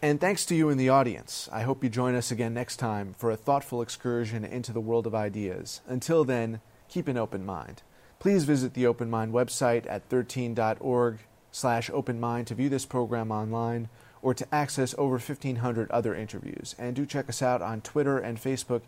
And 0.00 0.20
thanks 0.20 0.44
to 0.46 0.54
you 0.54 0.68
in 0.68 0.76
the 0.76 0.90
audience. 0.90 1.48
I 1.50 1.62
hope 1.62 1.82
you 1.82 1.88
join 1.88 2.14
us 2.14 2.30
again 2.30 2.52
next 2.52 2.76
time 2.76 3.14
for 3.16 3.30
a 3.30 3.37
thoughtful 3.37 3.80
excursion 3.80 4.44
into 4.44 4.72
the 4.72 4.80
world 4.80 5.06
of 5.06 5.14
ideas. 5.14 5.80
Until 5.87 6.24
then, 6.24 6.60
keep 6.88 7.08
an 7.08 7.16
open 7.16 7.44
mind. 7.46 7.82
Please 8.18 8.44
visit 8.44 8.74
the 8.74 8.87
Open 8.87 9.10
Mind 9.10 9.32
website 9.32 9.87
at 9.88 10.08
13.org 10.08 11.18
slash 11.52 11.90
open 11.90 12.20
mind 12.20 12.46
to 12.48 12.54
view 12.54 12.68
this 12.68 12.84
program 12.84 13.30
online 13.30 13.88
or 14.24 14.32
to 14.32 14.46
access 14.52 14.94
over 14.96 15.18
1,500 15.18 15.90
other 15.90 16.14
interviews. 16.14 16.74
And 16.78 16.96
do 16.96 17.04
check 17.04 17.28
us 17.28 17.42
out 17.42 17.60
on 17.60 17.82
Twitter 17.82 18.18
and 18.18 18.40
Facebook 18.40 18.80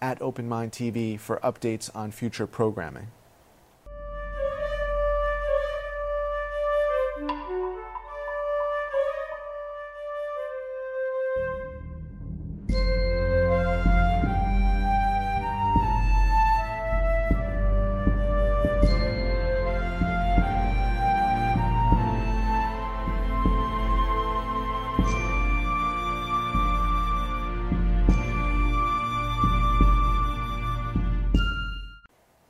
at 0.00 0.22
Open 0.22 0.48
Mind 0.48 0.70
TV 0.70 1.18
for 1.18 1.40
updates 1.42 1.90
on 1.96 2.12
future 2.12 2.46
programming. 2.46 3.08